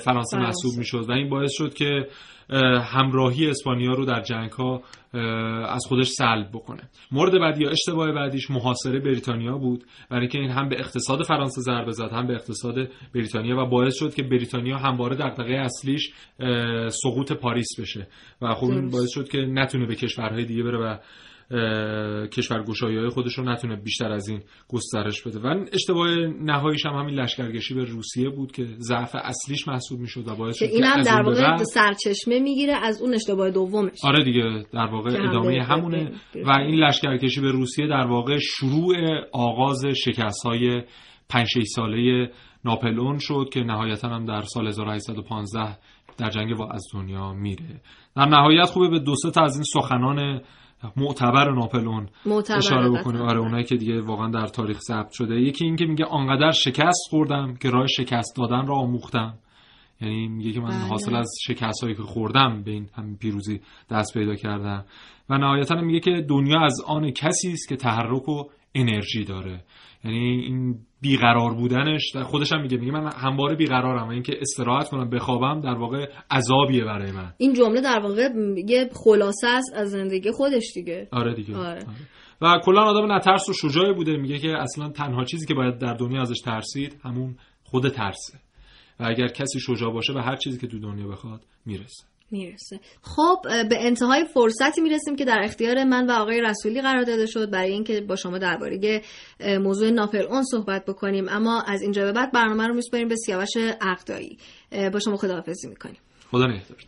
فرانسه 0.03 0.37
محسوب 0.37 0.77
می‌شد. 0.77 1.05
و 1.09 1.11
این 1.11 1.29
باعث 1.29 1.51
شد 1.53 1.73
که 1.73 2.07
همراهی 2.83 3.49
اسپانیا 3.49 3.91
رو 3.91 4.05
در 4.05 4.21
جنگ 4.21 4.51
ها 4.51 4.81
از 5.69 5.85
خودش 5.87 6.07
سلب 6.07 6.49
بکنه. 6.53 6.89
مورد 7.11 7.39
بعدی 7.39 7.63
یا 7.63 7.69
اشتباه 7.69 8.11
بعدیش 8.11 8.51
محاصره 8.51 8.99
بریتانیا 8.99 9.57
بود. 9.57 9.83
برای 10.09 10.21
اینکه 10.21 10.39
این 10.39 10.49
هم 10.49 10.69
به 10.69 10.79
اقتصاد 10.79 11.23
فرانسه 11.23 11.61
ضربه 11.61 11.91
زد 11.91 12.11
هم 12.11 12.27
به 12.27 12.33
اقتصاد 12.33 12.75
بریتانیا 13.15 13.57
و 13.57 13.65
باعث 13.65 13.95
شد 13.95 14.13
که 14.13 14.23
بریتانیا 14.23 14.77
همواره 14.77 15.15
دغدغه 15.15 15.53
اصلیش 15.53 16.13
سقوط 16.89 17.31
پاریس 17.31 17.79
بشه. 17.79 18.07
و 18.41 18.53
خب 18.53 18.67
این 18.69 18.89
باعث 18.89 19.09
شد 19.09 19.29
که 19.29 19.37
نتونه 19.37 19.85
به 19.85 19.95
کشورهای 19.95 20.45
دیگه 20.45 20.63
بره 20.63 20.77
و 20.77 20.97
کشورگشایی 22.31 22.97
های 22.97 23.09
خودش 23.09 23.33
رو 23.33 23.43
نتونه 23.43 23.75
بیشتر 23.75 24.11
از 24.11 24.27
این 24.27 24.41
گسترش 24.67 25.21
بده. 25.21 25.39
و 25.39 25.65
اشتباه 25.73 26.07
نهاییش 26.41 26.85
هم 26.85 26.93
همین 26.93 27.15
لشکرکشی 27.15 27.73
به 27.73 27.83
روسیه 27.83 28.29
بود 28.29 28.51
که 28.51 28.67
ضعف 28.79 29.15
اصلیش 29.15 29.67
محسوب 29.67 29.99
می‌شد 29.99 30.27
و 30.27 30.35
باعث 30.35 30.57
شد 30.57 30.65
این 30.65 30.83
هم 30.83 31.01
در 31.01 31.21
واقع 31.21 31.57
سرچشمه 31.57 32.39
می‌گیره 32.39 32.73
از 32.73 33.01
اون 33.01 33.13
اشتباه 33.13 33.51
دومش. 33.51 33.97
آره 34.03 34.23
دیگه 34.23 34.63
در 34.73 34.85
واقع 34.85 35.09
ادامه 35.29 35.63
همونه. 35.63 36.11
و 36.45 36.51
این 36.51 36.75
لشکرکشی 36.75 37.41
به 37.41 37.51
روسیه 37.51 37.87
در 37.87 38.07
واقع 38.07 38.37
شروع 38.37 38.95
آغاز 39.31 39.85
شکست 39.85 40.45
های 40.45 40.81
5 41.29 41.47
ساله 41.75 42.31
ناپلئون 42.65 43.17
شد 43.17 43.49
که 43.53 43.59
نهایتا 43.59 44.09
هم 44.09 44.25
در 44.25 44.41
سال 44.41 44.67
1815 44.67 45.77
در 46.17 46.29
جنگ 46.29 46.57
با 46.57 46.69
از 46.71 46.85
دنیا 46.93 47.33
میره. 47.33 47.81
در 48.15 48.25
نهایت 48.25 48.65
خوبه 48.65 48.89
به 48.89 48.99
دو 48.99 49.13
تا 49.33 49.43
از 49.43 49.55
این 49.55 49.63
سخنان 49.63 50.41
معتبر 50.97 51.51
ناپلون 51.51 52.09
اشاره 52.55 52.89
بکنیم 52.89 53.21
آره 53.21 53.39
اونایی 53.39 53.63
که 53.63 53.75
دیگه 53.75 54.01
واقعا 54.01 54.29
در 54.29 54.47
تاریخ 54.47 54.79
ثبت 54.79 55.11
شده. 55.11 55.35
یکی 55.35 55.65
این 55.65 55.75
که 55.75 55.85
میگه 55.85 56.05
آنقدر 56.05 56.51
شکست 56.51 57.09
خوردم 57.09 57.55
که 57.55 57.69
راه 57.69 57.87
شکست 57.87 58.35
دادن 58.37 58.67
را 58.67 58.75
آموختم. 58.75 59.33
یعنی 60.01 60.27
میگه 60.27 60.51
که 60.51 60.59
من 60.59 60.69
بله. 60.69 60.87
حاصل 60.89 61.15
از 61.15 61.31
شکست 61.47 61.83
هایی 61.83 61.95
که 61.95 62.03
خوردم 62.03 62.63
به 62.63 62.71
این 62.71 62.89
همین 62.93 63.17
پیروزی 63.17 63.61
دست 63.89 64.13
پیدا 64.13 64.35
کردم. 64.35 64.85
و 65.29 65.37
نهایتا 65.37 65.75
میگه 65.75 65.99
که 65.99 66.25
دنیا 66.29 66.61
از 66.61 66.81
آن 66.87 67.11
کسی 67.11 67.51
است 67.51 67.69
که 67.69 67.75
تحرک 67.75 68.29
و 68.29 68.43
انرژی 68.75 69.23
داره. 69.23 69.63
یعنی 70.03 70.17
این 70.19 70.75
بیقرار 71.03 71.53
بودنش 71.53 72.15
خودش 72.23 72.53
هم 72.53 72.61
میگه 72.61 72.77
میگه 72.77 72.91
من 72.91 73.11
همواره 73.11 73.55
بیقرارم 73.55 74.07
و 74.07 74.11
اینکه 74.11 74.33
استراحت 74.41 74.89
کنم 74.89 75.09
بخوابم 75.09 75.61
در 75.61 75.73
واقع 75.73 76.05
عذابیه 76.31 76.83
برای 76.85 77.11
من. 77.11 77.33
این 77.37 77.53
جمله 77.53 77.81
در 77.81 77.99
واقع 77.99 78.29
یه 78.67 78.89
خلاصه 78.93 79.47
است 79.47 79.73
از 79.75 79.91
زندگی 79.91 80.31
خودش 80.31 80.71
دیگه. 80.75 81.07
آره 81.11 81.33
دیگه. 81.33 81.57
آره. 81.57 81.67
آره. 81.69 81.85
و 82.41 82.59
کلا 82.65 82.81
آدم 82.81 83.11
نترس 83.11 83.49
و 83.49 83.53
شجاعی 83.53 83.93
بوده 83.93 84.17
میگه 84.17 84.39
که 84.39 84.57
اصلا 84.57 84.89
تنها 84.89 85.23
چیزی 85.23 85.45
که 85.45 85.53
باید 85.53 85.77
در 85.77 85.93
دنیا 85.93 86.21
ازش 86.21 86.39
ترسید 86.45 86.99
همون 87.03 87.35
خود 87.63 87.89
ترسه. 87.89 88.39
و 88.99 89.03
اگر 89.03 89.27
کسی 89.27 89.59
شجاع 89.59 89.93
باشه 89.93 90.13
به 90.13 90.21
هر 90.21 90.35
چیزی 90.35 90.59
که 90.59 90.67
تو 90.67 90.79
دنیا 90.79 91.07
بخواد 91.07 91.41
می‌رسه. 91.65 92.12
می‌رسه. 92.37 92.79
خب 93.01 93.37
به 93.69 93.85
انتهای 93.85 94.25
فرصتی 94.33 94.81
می‌رسیم 94.81 95.15
که 95.15 95.25
در 95.25 95.41
اختیار 95.43 95.83
من 95.83 96.09
و 96.09 96.11
آقای 96.11 96.41
رسولی 96.41 96.81
قرار 96.81 97.03
داده 97.03 97.25
شد 97.25 97.51
برای 97.51 97.71
اینکه 97.71 98.01
با 98.01 98.15
شما 98.15 98.37
درباره 98.37 99.01
موضوع 99.59 99.89
ناپل 99.89 100.25
اون 100.29 100.43
صحبت 100.43 100.85
بکنیم. 100.85 101.25
اما 101.29 101.61
از 101.61 101.81
اینجا 101.81 102.05
به 102.05 102.11
بعد 102.11 102.31
برنامه 102.31 102.67
رو 102.67 102.73
میسپاریم 102.73 103.07
به 103.07 103.15
سیاوش 103.15 103.57
عقدایی. 103.81 104.37
با 104.93 104.99
شما 104.99 105.17
خداحافظی 105.17 105.67
می‌کنیم. 105.67 105.97
خدا 106.31 106.47
نگهدارت 106.47 106.85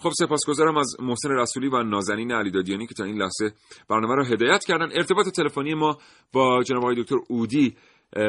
خب 0.00 0.10
سپاسگزارم 0.18 0.76
از 0.76 0.96
محسن 1.00 1.30
رسولی 1.30 1.68
و 1.68 1.82
نازنین 1.82 2.32
علیدادیانی 2.32 2.86
که 2.86 2.94
تا 2.94 3.04
این 3.04 3.22
لحظه 3.22 3.52
برنامه 3.90 4.14
رو 4.14 4.24
هدایت 4.24 4.64
کردن. 4.64 4.88
ارتباط 4.92 5.28
تلفنی 5.28 5.74
ما 5.74 5.98
با 6.32 6.62
جناب 6.62 6.82
آقای 6.82 7.02
دکتر 7.02 7.16
اودی 7.28 7.76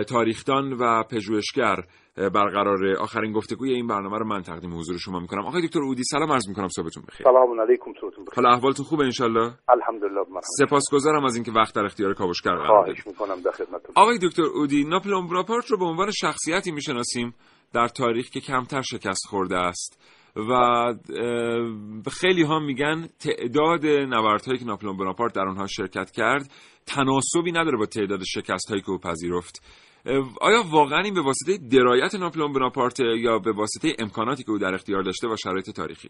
تاریخدان 0.07 0.73
و 0.73 1.03
پژوهشگر. 1.03 1.75
برقرار 2.17 2.97
آخرین 2.99 3.31
گفتگوی 3.31 3.73
این 3.73 3.87
برنامه 3.87 4.17
رو 4.17 4.25
من 4.25 4.41
تقدیم 4.41 4.77
حضور 4.77 4.97
شما 4.97 5.19
می‌کنم. 5.19 5.45
آقای 5.45 5.67
دکتر 5.67 5.79
اودی 5.79 6.03
سلام 6.03 6.31
عرض 6.31 6.49
می‌کنم 6.49 6.67
صبحتون 6.67 7.03
بخیر. 7.07 7.27
سلام 7.27 7.61
علیکم 7.61 7.93
صبحتون 8.01 8.25
بخیر. 8.25 8.35
حالا 8.35 8.49
احوالتون 8.49 8.85
خوبه 8.85 9.03
انشالله؟ 9.03 9.53
الحمدلله 9.69 10.25
سپاسگزارم 10.59 11.25
از 11.25 11.35
اینکه 11.35 11.51
وقت 11.51 11.75
در 11.75 11.85
اختیار 11.85 12.13
کاوشگر 12.13 12.51
قرار 12.51 12.83
خواهش 12.83 13.07
می‌کنم 13.07 13.41
در 13.41 13.51
خدمتتون. 13.51 13.91
آقای 13.95 14.17
دکتر 14.17 14.43
اودی 14.43 14.83
ناپلئون 14.83 15.27
بناپارت 15.27 15.71
رو 15.71 15.77
به 15.77 15.85
عنوان 15.85 16.11
شخصیتی 16.11 16.71
می‌شناسیم 16.71 17.35
در 17.73 17.87
تاریخ 17.87 18.29
که 18.29 18.39
کمتر 18.39 18.81
شکست 18.81 19.27
خورده 19.29 19.57
است 19.57 20.01
و 20.49 20.93
خیلی 22.11 22.43
ها 22.43 22.59
میگن 22.59 23.07
تعداد 23.19 23.85
نبردهایی 23.85 24.59
که 24.59 24.65
ناپلئون 24.65 24.97
بناپارت 24.97 25.35
در 25.35 25.41
اونها 25.41 25.67
شرکت 25.67 26.11
کرد 26.11 26.51
تناسبی 26.95 27.51
نداره 27.51 27.77
با 27.77 27.85
تعداد 27.85 28.19
شکست 28.23 28.69
هایی 28.69 28.81
که 28.81 28.89
او 28.91 28.97
پذیرفت. 28.97 29.55
آیا 30.41 30.61
واقعا 30.71 30.99
این 30.99 31.13
به 31.13 31.21
واسطه 31.21 31.51
درایت 31.77 32.15
ناپلئون 32.15 32.53
بناپارت 32.53 32.99
یا 32.99 33.39
به 33.39 33.51
واسطه 33.51 33.87
امکاناتی 33.99 34.43
که 34.43 34.51
او 34.51 34.57
در 34.57 34.73
اختیار 34.73 35.03
داشته 35.03 35.27
و 35.27 35.35
شرایط 35.43 35.69
تاریخی؟ 35.75 36.09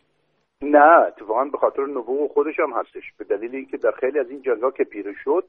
نه 0.61 1.07
اتفاقا 1.07 1.45
به 1.45 1.57
خاطر 1.57 1.85
نبوغ 1.85 2.31
خودش 2.33 2.59
هم 2.59 2.73
هستش. 2.79 3.03
به 3.17 3.25
دلیل 3.25 3.55
اینکه 3.55 3.77
در 3.77 3.91
خیلی 3.99 4.19
از 4.19 4.29
این 4.29 4.41
جنگا 4.41 4.71
که 4.71 4.83
پیره 4.83 5.13
شد 5.23 5.43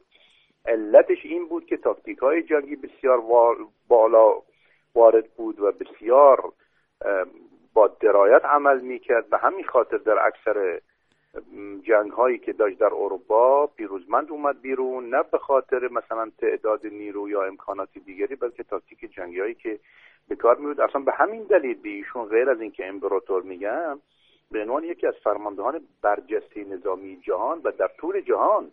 علتش 0.66 1.18
این 1.24 1.48
بود 1.48 1.64
که 1.64 1.76
تاکتیک 1.76 2.18
های 2.18 2.42
جنگی 2.42 2.76
بسیار 2.76 3.18
بالا 3.88 4.32
وارد 4.94 5.24
بود 5.36 5.60
و 5.60 5.72
بسیار 5.72 6.52
با 7.74 7.88
درایت 8.00 8.44
عمل 8.44 8.80
می‌کرد. 8.80 9.30
به 9.30 9.38
همین 9.38 9.64
خاطر 9.64 9.96
در 9.96 10.16
اکثر 10.26 10.80
جنگ 11.82 12.10
هایی 12.10 12.38
که 12.38 12.52
داشت 12.52 12.78
در 12.78 12.86
اروپا 12.94 13.66
پیروزمند 13.66 14.30
اومد 14.30 14.60
بیرون 14.60 15.14
نه 15.14 15.22
به 15.22 15.38
خاطر 15.38 15.88
مثلا 15.88 16.30
تعداد 16.38 16.86
نیرو 16.86 17.28
یا 17.28 17.42
امکانات 17.42 17.88
دیگری 18.04 18.36
بلکه 18.36 18.62
تاکتیک 18.62 19.12
جنگی 19.12 19.40
هایی 19.40 19.54
که 19.54 19.78
به 20.28 20.36
کار 20.36 20.56
میبود 20.56 20.80
اصلا 20.80 21.00
به 21.00 21.12
همین 21.12 21.42
دلیل 21.42 21.80
به 21.82 21.88
ایشون 21.88 22.24
غیر 22.24 22.50
از 22.50 22.60
اینکه 22.60 22.88
امپراتور 22.88 23.42
میگم 23.42 24.00
به 24.50 24.62
عنوان 24.62 24.84
یکی 24.84 25.06
از 25.06 25.14
فرماندهان 25.24 25.80
برجسته 26.02 26.64
نظامی 26.64 27.16
جهان 27.16 27.60
و 27.64 27.72
در 27.78 27.90
طول 27.98 28.20
جهان 28.20 28.70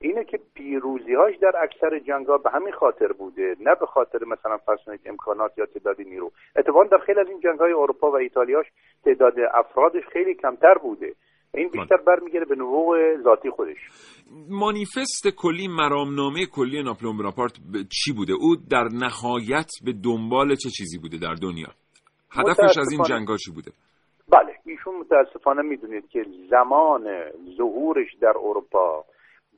اینه 0.00 0.24
که 0.24 0.40
پیروزی 0.54 1.14
هاش 1.14 1.36
در 1.36 1.52
اکثر 1.62 1.98
جنگ 1.98 2.26
ها 2.26 2.38
به 2.38 2.50
همین 2.50 2.72
خاطر 2.72 3.12
بوده 3.12 3.56
نه 3.60 3.74
به 3.74 3.86
خاطر 3.86 4.24
مثلا 4.24 4.56
فرض 4.56 4.78
امکانات 5.06 5.58
یا 5.58 5.66
تعداد 5.66 6.00
نیرو. 6.00 6.32
اتفاقا 6.56 6.84
در 6.84 6.98
خیلی 6.98 7.20
از 7.20 7.28
این 7.28 7.40
جنگ 7.40 7.58
های 7.58 7.72
اروپا 7.72 8.10
و 8.10 8.16
ایتالیاش 8.16 8.66
تعداد 9.04 9.34
افرادش 9.54 10.06
خیلی 10.06 10.34
کمتر 10.34 10.74
بوده. 10.74 11.14
این 11.54 11.68
بیشتر 11.68 11.96
برمیگره 12.06 12.44
به 12.44 12.54
نبوغ 12.54 12.96
ذاتی 13.24 13.50
خودش. 13.50 13.76
مانیفست 14.48 15.28
کلی 15.36 15.68
مرامنامه 15.68 16.46
کلی 16.46 16.82
ناپلئون 16.82 17.16
بناپارت 17.16 17.52
چی 17.90 18.12
بوده؟ 18.12 18.32
او 18.32 18.56
در 18.70 18.88
نهایت 18.92 19.70
به 19.84 19.92
دنبال 20.04 20.54
چه 20.54 20.70
چیزی 20.70 20.98
بوده 20.98 21.18
در 21.18 21.34
دنیا؟ 21.42 21.68
هدفش 22.30 22.78
از 22.78 22.92
این 22.92 23.02
جنگا 23.02 23.36
چی 23.36 23.50
بوده؟ 23.52 23.70
بله 24.28 24.54
ایشون 24.64 24.94
متاسفانه 25.00 25.62
می‌دونید 25.62 26.08
که 26.08 26.24
زمان 26.50 27.04
ظهورش 27.56 28.14
در 28.20 28.28
اروپا 28.28 29.04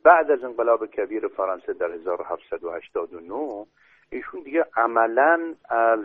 بعد 0.05 0.31
از 0.31 0.44
انقلاب 0.44 0.87
کبیر 0.87 1.29
فرانسه 1.29 1.72
در 1.72 1.92
1789 1.92 3.66
ایشون 4.12 4.42
دیگه 4.42 4.64
عملا 4.76 5.55
از 5.70 6.05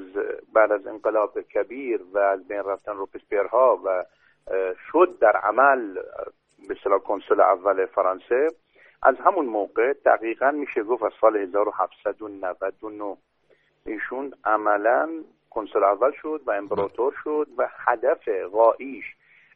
بعد 0.54 0.71
از 0.71 0.88
انقلاب 0.88 1.41
کبیر 1.41 2.02
و 2.13 2.17
از 2.17 2.48
بین 2.48 2.63
رفتن 2.65 2.91
روپسپیرها 2.91 3.80
و 3.86 4.04
شد 4.91 5.17
در 5.21 5.38
عمل 5.38 5.99
به 6.67 6.75
کنسول 6.99 7.41
اول 7.41 7.86
فرانسه. 7.86 8.47
از 9.03 9.15
همون 9.15 9.45
موقع 9.45 9.93
دقیقا 9.93 10.51
میشه 10.51 10.84
گفت 10.84 11.03
از 11.03 11.12
سال 11.21 11.38
1799 11.38 13.17
ایشون 13.86 14.34
عملا 14.45 15.10
کنسول 15.49 15.84
اول 15.84 16.12
شد 16.21 16.41
و 16.45 16.51
امپراتور 16.51 17.15
شد 17.23 17.47
و 17.58 17.69
هدف 17.71 18.29
غاییش 18.51 19.05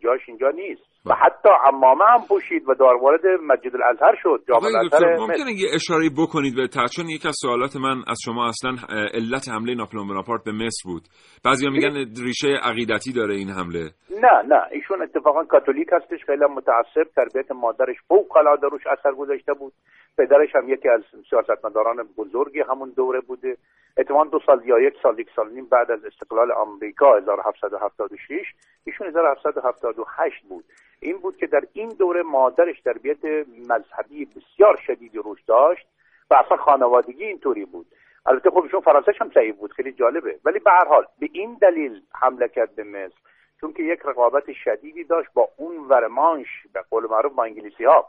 جاش 0.04 0.22
اینجا 0.28 0.50
نیست. 0.50 0.82
و 1.06 1.10
بله. 1.10 1.16
حتی 1.16 1.50
امامه 1.68 2.06
هم 2.06 2.22
پوشید 2.28 2.70
و 2.70 2.74
دار 2.74 2.96
وارد 2.96 3.26
مسجد 3.26 3.76
الازهر 3.76 4.16
شد. 4.24 4.44
جامع 4.48 4.66
الازهر 4.66 5.16
ممکنه 5.20 5.54
یه 5.54 5.68
اشاره 5.76 6.10
بکنید 6.18 6.56
به 6.56 6.68
چون 6.96 7.10
یکی 7.10 7.28
از 7.28 7.36
سوالات 7.42 7.76
من 7.76 7.98
از 8.08 8.18
شما 8.26 8.48
اصلا 8.48 8.72
علت 9.14 9.50
حمله 9.50 9.76
ناپلئون 9.76 10.08
بناپارت 10.08 10.44
به 10.44 10.52
مصر 10.52 10.84
بود. 10.86 11.04
بعضیا 11.46 11.70
میگن 11.70 11.96
ریشه 12.26 12.48
عقیدتی 12.64 13.14
داره 13.14 13.36
این 13.36 13.50
حمله. 13.50 13.84
نه 14.24 14.36
نه. 14.48 14.62
ایشون 14.72 15.02
اتفاقا 15.02 15.44
کاتولیک 15.44 15.88
هستش. 15.92 16.26
خیلی 16.26 16.46
متعصب. 16.46 17.08
تربیت 17.16 17.52
مادرش 17.52 17.96
فوق 18.08 18.38
العاده 18.38 18.68
روش 18.68 18.88
اثر 18.88 19.12
گذاشته 19.12 19.54
بود. 19.54 19.74
پدرش 20.18 20.56
هم 20.56 20.70
یکی 20.70 20.90
از 20.90 21.02
سیاستمداران 21.30 21.98
بزرگی 22.18 22.60
همون 22.70 22.94
دوره 22.96 23.22
بوده. 23.22 23.58
احتمال 23.98 24.30
دو 24.30 24.40
سال 24.46 24.66
یا 24.66 24.80
یک 24.80 24.94
سال 25.04 25.20
یک 25.20 25.30
سال 25.36 25.50
نیم 25.50 25.66
بعد 25.66 25.92
از 25.92 26.06
استقلال 26.06 26.52
آمریکا 26.52 27.18
1776 27.18 28.54
ایشون 28.84 29.08
1778 29.08 30.44
بود. 30.44 30.66
این 31.00 31.18
بود 31.18 31.38
که 31.38 31.48
در 31.48 31.62
این 31.74 31.90
دوره 31.90 32.22
مادرش 32.22 32.82
تربیت 32.82 33.26
مذهبی 33.70 34.26
بسیار 34.26 34.80
شدیدی 34.88 35.18
روش 35.18 35.42
داشت 35.48 35.88
و 36.30 36.36
اصلا 36.46 36.58
خانوادگی 36.58 37.26
اینطوری 37.26 37.66
بود. 37.66 37.86
البته 38.26 38.50
خب 38.50 38.64
ایشون 38.64 38.82
فرانسه 38.82 39.12
هم 39.22 39.32
ضعیف 39.34 39.56
بود 39.56 39.74
خیلی 39.74 39.92
جالبه. 39.92 40.40
ولی 40.46 40.60
به 40.60 40.72
هر 40.72 40.88
حال 40.88 41.06
به 41.20 41.30
این 41.34 41.58
دلیل 41.62 42.02
حمله 42.22 42.48
کرد 42.48 42.76
به 42.76 42.84
مصر 42.84 43.16
چون 43.62 43.74
که 43.74 43.84
یک 43.84 44.00
رقابت 44.06 44.52
شدیدی 44.52 45.04
داشت 45.04 45.30
با 45.34 45.50
اون 45.58 45.78
ورمانش 45.78 46.48
به 46.74 46.82
قول 46.90 47.08
معروف 47.10 47.34
با 47.34 47.44
انگلیسی 47.44 47.86
ها 47.86 48.06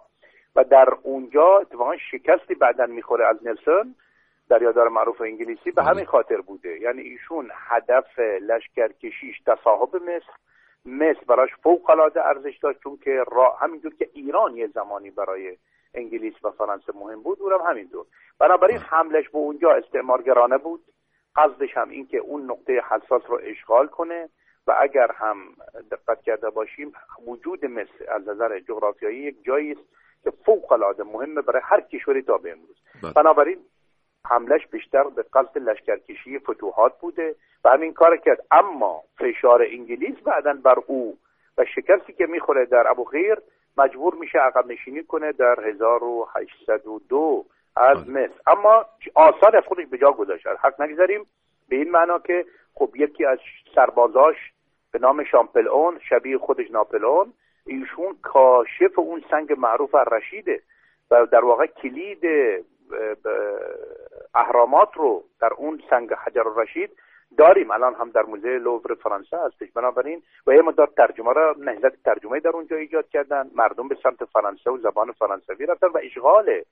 و 0.57 0.65
در 0.65 0.89
اونجا 1.03 1.59
اتفاقا 1.59 1.97
شکستی 1.97 2.55
بعدا 2.55 2.87
می‌خوره 2.87 3.27
از 3.27 3.37
نلسون. 3.47 3.95
دریادار 4.49 4.89
معروف 4.89 5.21
انگلیسی 5.21 5.71
به 5.71 5.83
همین 5.83 6.05
خاطر 6.05 6.41
بوده. 6.41 6.81
یعنی 6.81 7.03
ایشون 7.03 7.51
هدف 7.55 8.19
لشکرکشیش 8.19 9.41
تصاحب 9.47 9.97
مصر. 9.97 10.33
مصر 10.85 11.25
براش 11.29 11.51
فوق 11.63 11.91
العاده 11.91 12.27
ارزش 12.27 12.59
داشت 12.63 12.81
چون 12.81 12.97
که 12.97 13.25
را 13.33 13.53
همینجور 13.53 13.95
که 13.95 14.11
ایران 14.13 14.57
یه 14.57 14.67
زمانی 14.67 15.11
برای 15.11 15.57
انگلیس 15.95 16.35
و 16.45 16.51
فرانسه 16.51 16.93
مهم 16.95 17.23
بود 17.23 17.43
اونم 17.43 17.61
همینطور. 17.61 18.07
بنابراین 18.39 18.79
حملش 18.79 19.29
به 19.29 19.39
اونجا 19.39 19.73
استعمارگرانه 19.73 20.59
بود. 20.59 20.85
قصدش 21.37 21.77
هم 21.77 21.89
این 21.89 22.07
که 22.07 22.19
اون 22.19 22.51
نقطه 22.51 22.83
حساس 22.91 23.23
رو 23.29 23.41
اشغال 23.43 23.87
کنه 23.87 24.29
و 24.67 24.75
اگر 24.81 25.13
هم 25.13 25.37
دقت 25.91 26.23
کرده 26.23 26.51
باشیم 26.51 26.93
وجود 27.27 27.65
مصر 27.65 28.05
از 28.09 28.29
نظر 28.29 28.59
جغرافیایی 28.61 29.19
یک 29.19 29.45
جایی 29.45 29.73
است 29.73 29.85
که 30.25 30.31
فوق 30.31 30.73
العاده 30.73 31.03
مهمه 31.03 31.43
برای 31.43 31.63
هر 31.65 31.81
کشوری 31.81 32.23
تا 32.23 32.39
به 32.39 32.53
امروز. 32.53 32.77
بله. 33.03 33.13
بنابراین 33.13 33.59
حملش 34.29 34.67
بیشتر 34.67 35.03
به 35.03 35.23
قصد 35.23 35.59
لشکرکشی 35.59 36.39
فتوحات 36.39 37.01
بوده 37.01 37.35
و 37.65 37.69
همین 37.69 37.93
کار 37.93 38.17
کرد. 38.17 38.47
اما 38.51 39.03
فشار 39.19 39.63
انگلیس 39.63 40.15
بعدا 40.25 40.53
بر 40.53 40.79
او 40.87 41.19
و 41.59 41.65
شکستی 41.65 42.13
که 42.13 42.27
می‌خوره 42.27 42.67
در 42.67 42.89
ابو 42.89 43.05
غیر 43.05 43.39
مجبور 43.77 44.15
میشه 44.15 44.39
عقب 44.39 44.67
نشینی 44.67 45.03
کنه 45.03 45.33
در 45.33 45.57
1802 45.69 47.45
از 47.77 48.05
بله. 48.05 48.25
مصر. 48.25 48.35
اما 48.47 48.87
آثار 49.15 49.57
از 49.57 49.65
خودش 49.65 49.87
به 49.87 49.99
جا 49.99 50.13
گذاشت. 50.13 50.47
حق 50.47 50.83
نگذاریم 50.83 51.27
به 51.69 51.77
این 51.77 51.91
معنا 51.91 52.19
که 52.19 52.45
خب 52.75 52.91
یکی 52.97 53.25
از 53.25 53.39
سربازاش 53.75 54.37
به 54.93 54.99
نام 54.99 55.25
شامپلئون 55.25 55.99
شبیه 56.09 56.39
خودش 56.39 56.71
ناپلئون 56.71 57.33
ایشون 57.67 58.17
کاشف 58.23 58.99
اون 58.99 59.25
سنگ 59.31 59.53
معروف 59.59 59.95
رشیده 59.95 60.63
و 61.11 61.27
در 61.27 61.45
واقع 61.45 61.67
کلید 61.67 62.25
اهرامات 64.35 64.89
رو 64.95 65.25
در 65.41 65.51
اون 65.57 65.81
سنگ 65.91 66.13
حجر 66.13 66.45
رشید 66.57 66.91
داریم. 67.39 67.71
الان 67.71 67.95
هم 67.95 68.11
در 68.11 68.23
موزه 68.23 68.49
لوور 68.49 68.95
فرانسه 68.95 69.37
هستش. 69.47 69.73
بنابراین 69.73 70.23
و 70.47 70.53
یه 70.53 70.63
مدار 70.63 70.89
ترجمه 70.97 71.33
را 71.33 71.55
نهضت 71.59 72.03
ترجمه 72.05 72.41
در 72.41 72.51
اونجا 72.51 72.77
ایجاد 72.77 73.09
کردن. 73.09 73.51
مردم 73.55 73.89
به 73.89 73.97
سمت 74.03 74.25
فرانسه 74.25 74.71
و 74.71 74.79
زبان 74.79 75.13
فرانسوی 75.13 75.67
رفتن 75.67 75.87
و 75.87 75.99
اشغال 76.03 76.63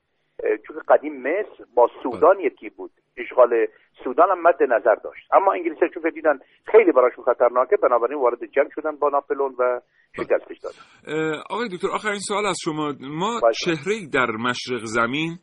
چون 0.67 0.81
قدیم 0.87 1.21
مصر 1.21 1.63
با 1.75 1.89
سودان 2.03 2.39
یکی 2.39 2.69
بود. 2.69 2.91
اشغال 3.17 3.67
سودان 4.03 4.29
هم 4.29 4.41
مد 4.41 4.63
نظر 4.63 4.95
داشت. 4.95 5.33
اما 5.33 5.53
انگلیسی 5.53 5.89
چون 5.93 6.11
دیدن 6.13 6.39
خیلی 6.71 6.91
براشون 6.91 7.25
خطرناکه 7.25 7.75
بنابراین 7.83 8.19
وارد 8.19 8.45
جنگ 8.45 8.69
شدن 8.75 8.95
با 8.95 9.09
ناپلون 9.09 9.55
و 9.59 9.81
شکستش 10.15 10.57
دادن. 10.59 10.77
آقای 11.49 11.69
دکتر 11.69 11.87
آخرین 11.93 12.19
سوال 12.19 12.45
از 12.45 12.57
شما. 12.63 12.93
ما 12.99 13.39
چهره 13.65 13.95
در 14.13 14.31
مشرق 14.31 14.81
زمین 14.83 15.37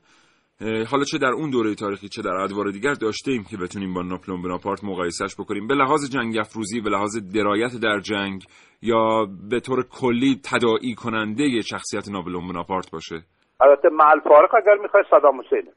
حالا 0.61 1.05
چه 1.05 1.19
در 1.19 1.33
اون 1.33 1.51
دوره 1.51 1.75
تاریخی 1.75 2.09
چه 2.09 2.23
در 2.23 2.31
ادوار 2.31 2.71
دیگر 2.71 2.95
داشته 2.95 3.31
ایم 3.31 3.45
که 3.51 3.57
بتونیم 3.57 3.95
با 3.95 4.03
ناپلون 4.03 4.43
بناپارت 4.43 4.85
مقایسهش 4.85 5.35
بکنیم. 5.39 5.67
به 5.67 5.75
لحاظ 5.75 6.11
جنگ 6.13 6.39
افروزی 6.39 6.81
به 6.81 6.91
لحاظ 6.91 7.17
درایت 7.35 7.71
در 7.83 8.01
جنگ 8.01 8.45
یا 8.83 9.27
به 9.51 9.61
طور 9.61 9.85
کلی 10.01 10.41
تداعی 10.51 10.95
کننده 10.95 11.61
شخصیت 11.61 12.09
ناپلون 12.09 12.49
بناپارت 12.49 12.91
باشه؟ 12.91 13.17
البته 13.61 13.89
محل 13.89 14.21
فارق 14.21 14.55
اگر 14.55 14.75
می‌خوای 14.83 15.05
صدام 15.11 15.41
حسین. 15.41 15.73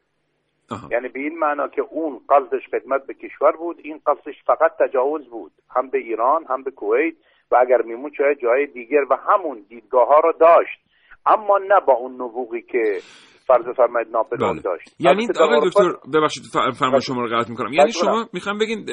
یعنی 0.91 1.07
به 1.07 1.19
این 1.19 1.39
معنا 1.39 1.67
که 1.67 1.81
اون 1.81 2.19
قصدش 2.29 2.67
خدمت 2.71 3.07
به 3.07 3.13
کشور 3.13 3.51
بود 3.51 3.79
این 3.83 4.01
قصدش 4.07 4.35
فقط 4.45 4.71
تجاوز 4.79 5.29
بود. 5.29 5.51
هم 5.69 5.89
به 5.89 5.97
ایران 5.97 6.45
هم 6.49 6.63
به 6.63 6.71
کویت 6.71 7.13
و 7.51 7.55
اگر 7.55 7.81
میمون 7.81 8.11
چه 8.17 8.23
جای 8.41 8.65
دیگر 8.65 9.03
و 9.09 9.17
همون 9.29 9.65
دیدگاه 9.69 10.07
ها 10.07 10.19
رو 10.19 10.33
داشت. 10.39 10.79
اما 11.25 11.57
نه 11.57 11.79
با 11.87 11.93
اون 11.93 12.13
نبوغی 12.13 12.61
که 12.61 12.99
فرض 13.47 13.75
فرمایید 13.77 14.07
ناپلئون 14.11 14.51
بله. 14.51 14.61
داشت. 14.61 14.95
یعنی 14.99 15.27
آقای 15.39 15.69
دکتر 15.69 15.93
ببخشید 16.13 16.43
فرمان 16.79 16.99
شما 16.99 17.21
رو 17.21 17.37
قطع 17.37 17.49
می‌کنم. 17.49 17.73
یعنی 17.73 17.91
شما 17.91 18.25
می‌خوام 18.33 18.57
بگین 18.57 18.85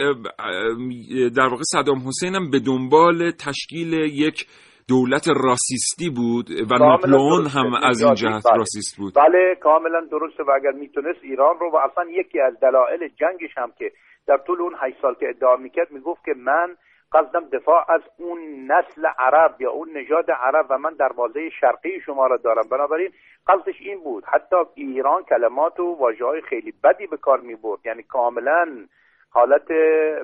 در 1.36 1.48
واقع 1.48 1.62
صدام 1.62 1.98
حسین 2.08 2.34
هم 2.34 2.50
به 2.50 2.60
دنبال 2.66 3.30
تشکیل 3.30 3.92
یک 3.92 4.46
دولت 4.88 5.28
راسیستی 5.28 6.10
بود 6.10 6.50
و 6.70 6.74
ناپلئون 6.78 7.46
هم 7.46 7.74
از 7.82 8.02
این 8.02 8.14
جهت 8.14 8.44
بله. 8.50 8.56
راسیست 8.56 8.96
بود. 8.98 9.14
بله 9.14 9.54
کاملا 9.62 10.00
درسته 10.10 10.42
و 10.42 10.50
اگر 10.50 10.70
می‌تونست 10.70 11.18
ایران 11.22 11.58
رو 11.60 11.70
و 11.72 11.76
اصلا 11.76 12.04
یکی 12.10 12.40
از 12.40 12.60
دلایل 12.60 13.08
جنگش 13.08 13.50
هم 13.56 13.72
که 13.78 13.92
در 14.26 14.38
طول 14.46 14.60
اون 14.62 14.74
8 14.80 14.96
سال 15.02 15.14
که 15.14 15.26
ادعا 15.28 15.56
می‌کرد 15.56 15.90
می‌گفت 15.90 16.24
که 16.24 16.34
من 16.36 16.76
قصدم 17.14 17.48
دفاع 17.58 17.92
از 17.92 18.00
اون 18.18 18.38
نسل 18.72 19.06
عرب 19.18 19.60
یا 19.60 19.70
اون 19.70 19.88
نژاد 19.96 20.30
عرب 20.30 20.66
و 20.70 20.78
من 20.78 20.90
دروازه 20.98 21.50
شرقی 21.60 22.00
شما 22.06 22.26
را 22.26 22.36
دارم. 22.36 22.68
بنابراین 22.70 23.10
قصدش 23.46 23.74
این 23.80 24.00
بود. 24.04 24.24
حتی 24.26 24.56
ایران 24.74 25.22
کلمات 25.22 25.80
و 25.80 25.96
واژه 26.00 26.24
های 26.24 26.40
خیلی 26.48 26.72
بدی 26.84 27.06
به 27.06 27.16
کار 27.16 27.40
می 27.40 27.54
برد. 27.54 27.80
یعنی 27.86 28.02
کاملا 28.02 28.86
حالت 29.30 29.68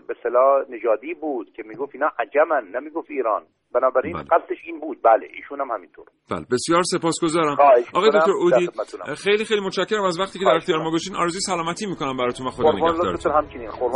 به 0.09 0.15
صلاح 0.23 0.65
نژادی 0.71 1.15
بود 1.15 1.53
که 1.57 1.63
می‌گفت 1.63 1.95
اینا 1.95 2.11
عجمن 2.19 2.65
نمی‌گفت 2.75 3.11
ایران. 3.11 3.43
بنابراین 3.75 4.13
بله. 4.13 4.23
قصدش 4.23 4.59
این 4.65 4.81
بود. 4.81 4.99
بله 5.05 5.29
ایشون 5.31 5.61
هم 5.61 5.71
همینطور. 5.71 6.07
بله 6.31 6.45
بسیار 6.53 6.83
سپاسگزارم. 6.83 7.57
آقای 7.95 8.11
دکتر 8.11 8.33
اودی 8.41 8.69
خیلی 9.17 9.45
خیلی 9.45 9.61
متشکرم 9.67 10.05
از 10.05 10.21
وقتی 10.21 10.39
که 10.39 10.45
در 10.45 10.57
اختیار 10.57 10.79
ما 10.79 10.89
گذاشتین 10.89 11.17
آرزوی 11.17 11.41
سلامتی 11.41 11.87
می‌کنم 11.87 12.17
براتون 12.17 12.47
و 12.47 12.51
خدا 12.51 12.73
نگهدارتون. 12.73 13.33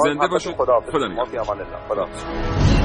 زنده 0.05 0.29
باشید. 0.31 0.55
خدا 0.55 0.81
خدا 0.81 1.25
خدا 1.89 2.80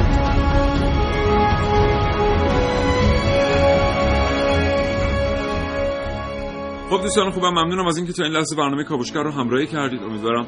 خب 6.90 7.02
دوستان 7.02 7.30
خوبم 7.32 7.50
ممنونم 7.50 7.88
از 7.88 7.98
اینکه 7.98 8.14
تا 8.14 8.24
این 8.24 8.34
لحظه 8.34 8.56
برنامه 8.56 8.84
کاوشگر 8.84 9.24
رو 9.24 9.32
همراهی 9.32 9.68
کردید. 9.68 10.04
امیدوارم 10.04 10.46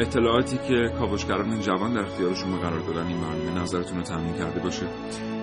اطلاعاتی 0.00 0.58
که 0.68 0.92
کاوشگران 0.98 1.60
جوان 1.60 1.92
در 1.92 2.00
اختیار 2.00 2.34
شما 2.34 2.56
قرار 2.56 2.80
دادن 2.80 3.06
این 3.06 3.20
برنامه 3.20 3.62
نظرتون 3.62 3.96
رو 3.96 4.02
تامین 4.02 4.34
کرده 4.34 4.60
باشه. 4.60 4.86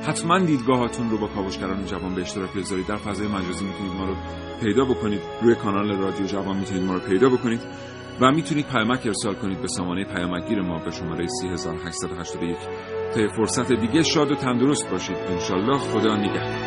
حتما 0.07 0.39
دیدگاهاتون 0.39 1.09
رو 1.09 1.17
با 1.17 1.27
کاوشگران 1.27 1.85
جوان 1.85 2.15
به 2.15 2.21
اشتراک 2.21 2.53
بذارید. 2.53 2.87
در 2.87 2.95
فضای 2.95 3.27
مجازی 3.27 3.65
می‌تونید 3.65 3.93
ما 3.93 4.05
رو 4.05 4.15
پیدا 4.61 4.85
بکنید. 4.85 5.21
روی 5.41 5.55
کانال 5.55 5.97
رادیو 5.97 6.25
جوان 6.25 6.57
می‌تونید 6.57 6.83
ما 6.83 6.93
رو 6.93 6.99
پیدا 6.99 7.29
بکنید 7.29 7.61
و 8.21 8.31
می‌تونید 8.31 8.67
پیامک 8.67 9.05
ارسال 9.05 9.35
کنید 9.35 9.61
به 9.61 9.67
سامانه 9.67 10.05
پیامکگیر 10.05 10.61
ما 10.61 10.79
به 10.85 10.91
شماره 10.91 11.27
3881 11.27 12.57
تا 13.15 13.27
فرصت 13.35 13.71
دیگه 13.71 14.03
شاد 14.03 14.31
و 14.31 14.35
تندرست 14.35 14.89
باشید. 14.89 15.17
انشالله 15.17 15.77
خدا 15.77 16.15
نگهدار. 16.15 16.66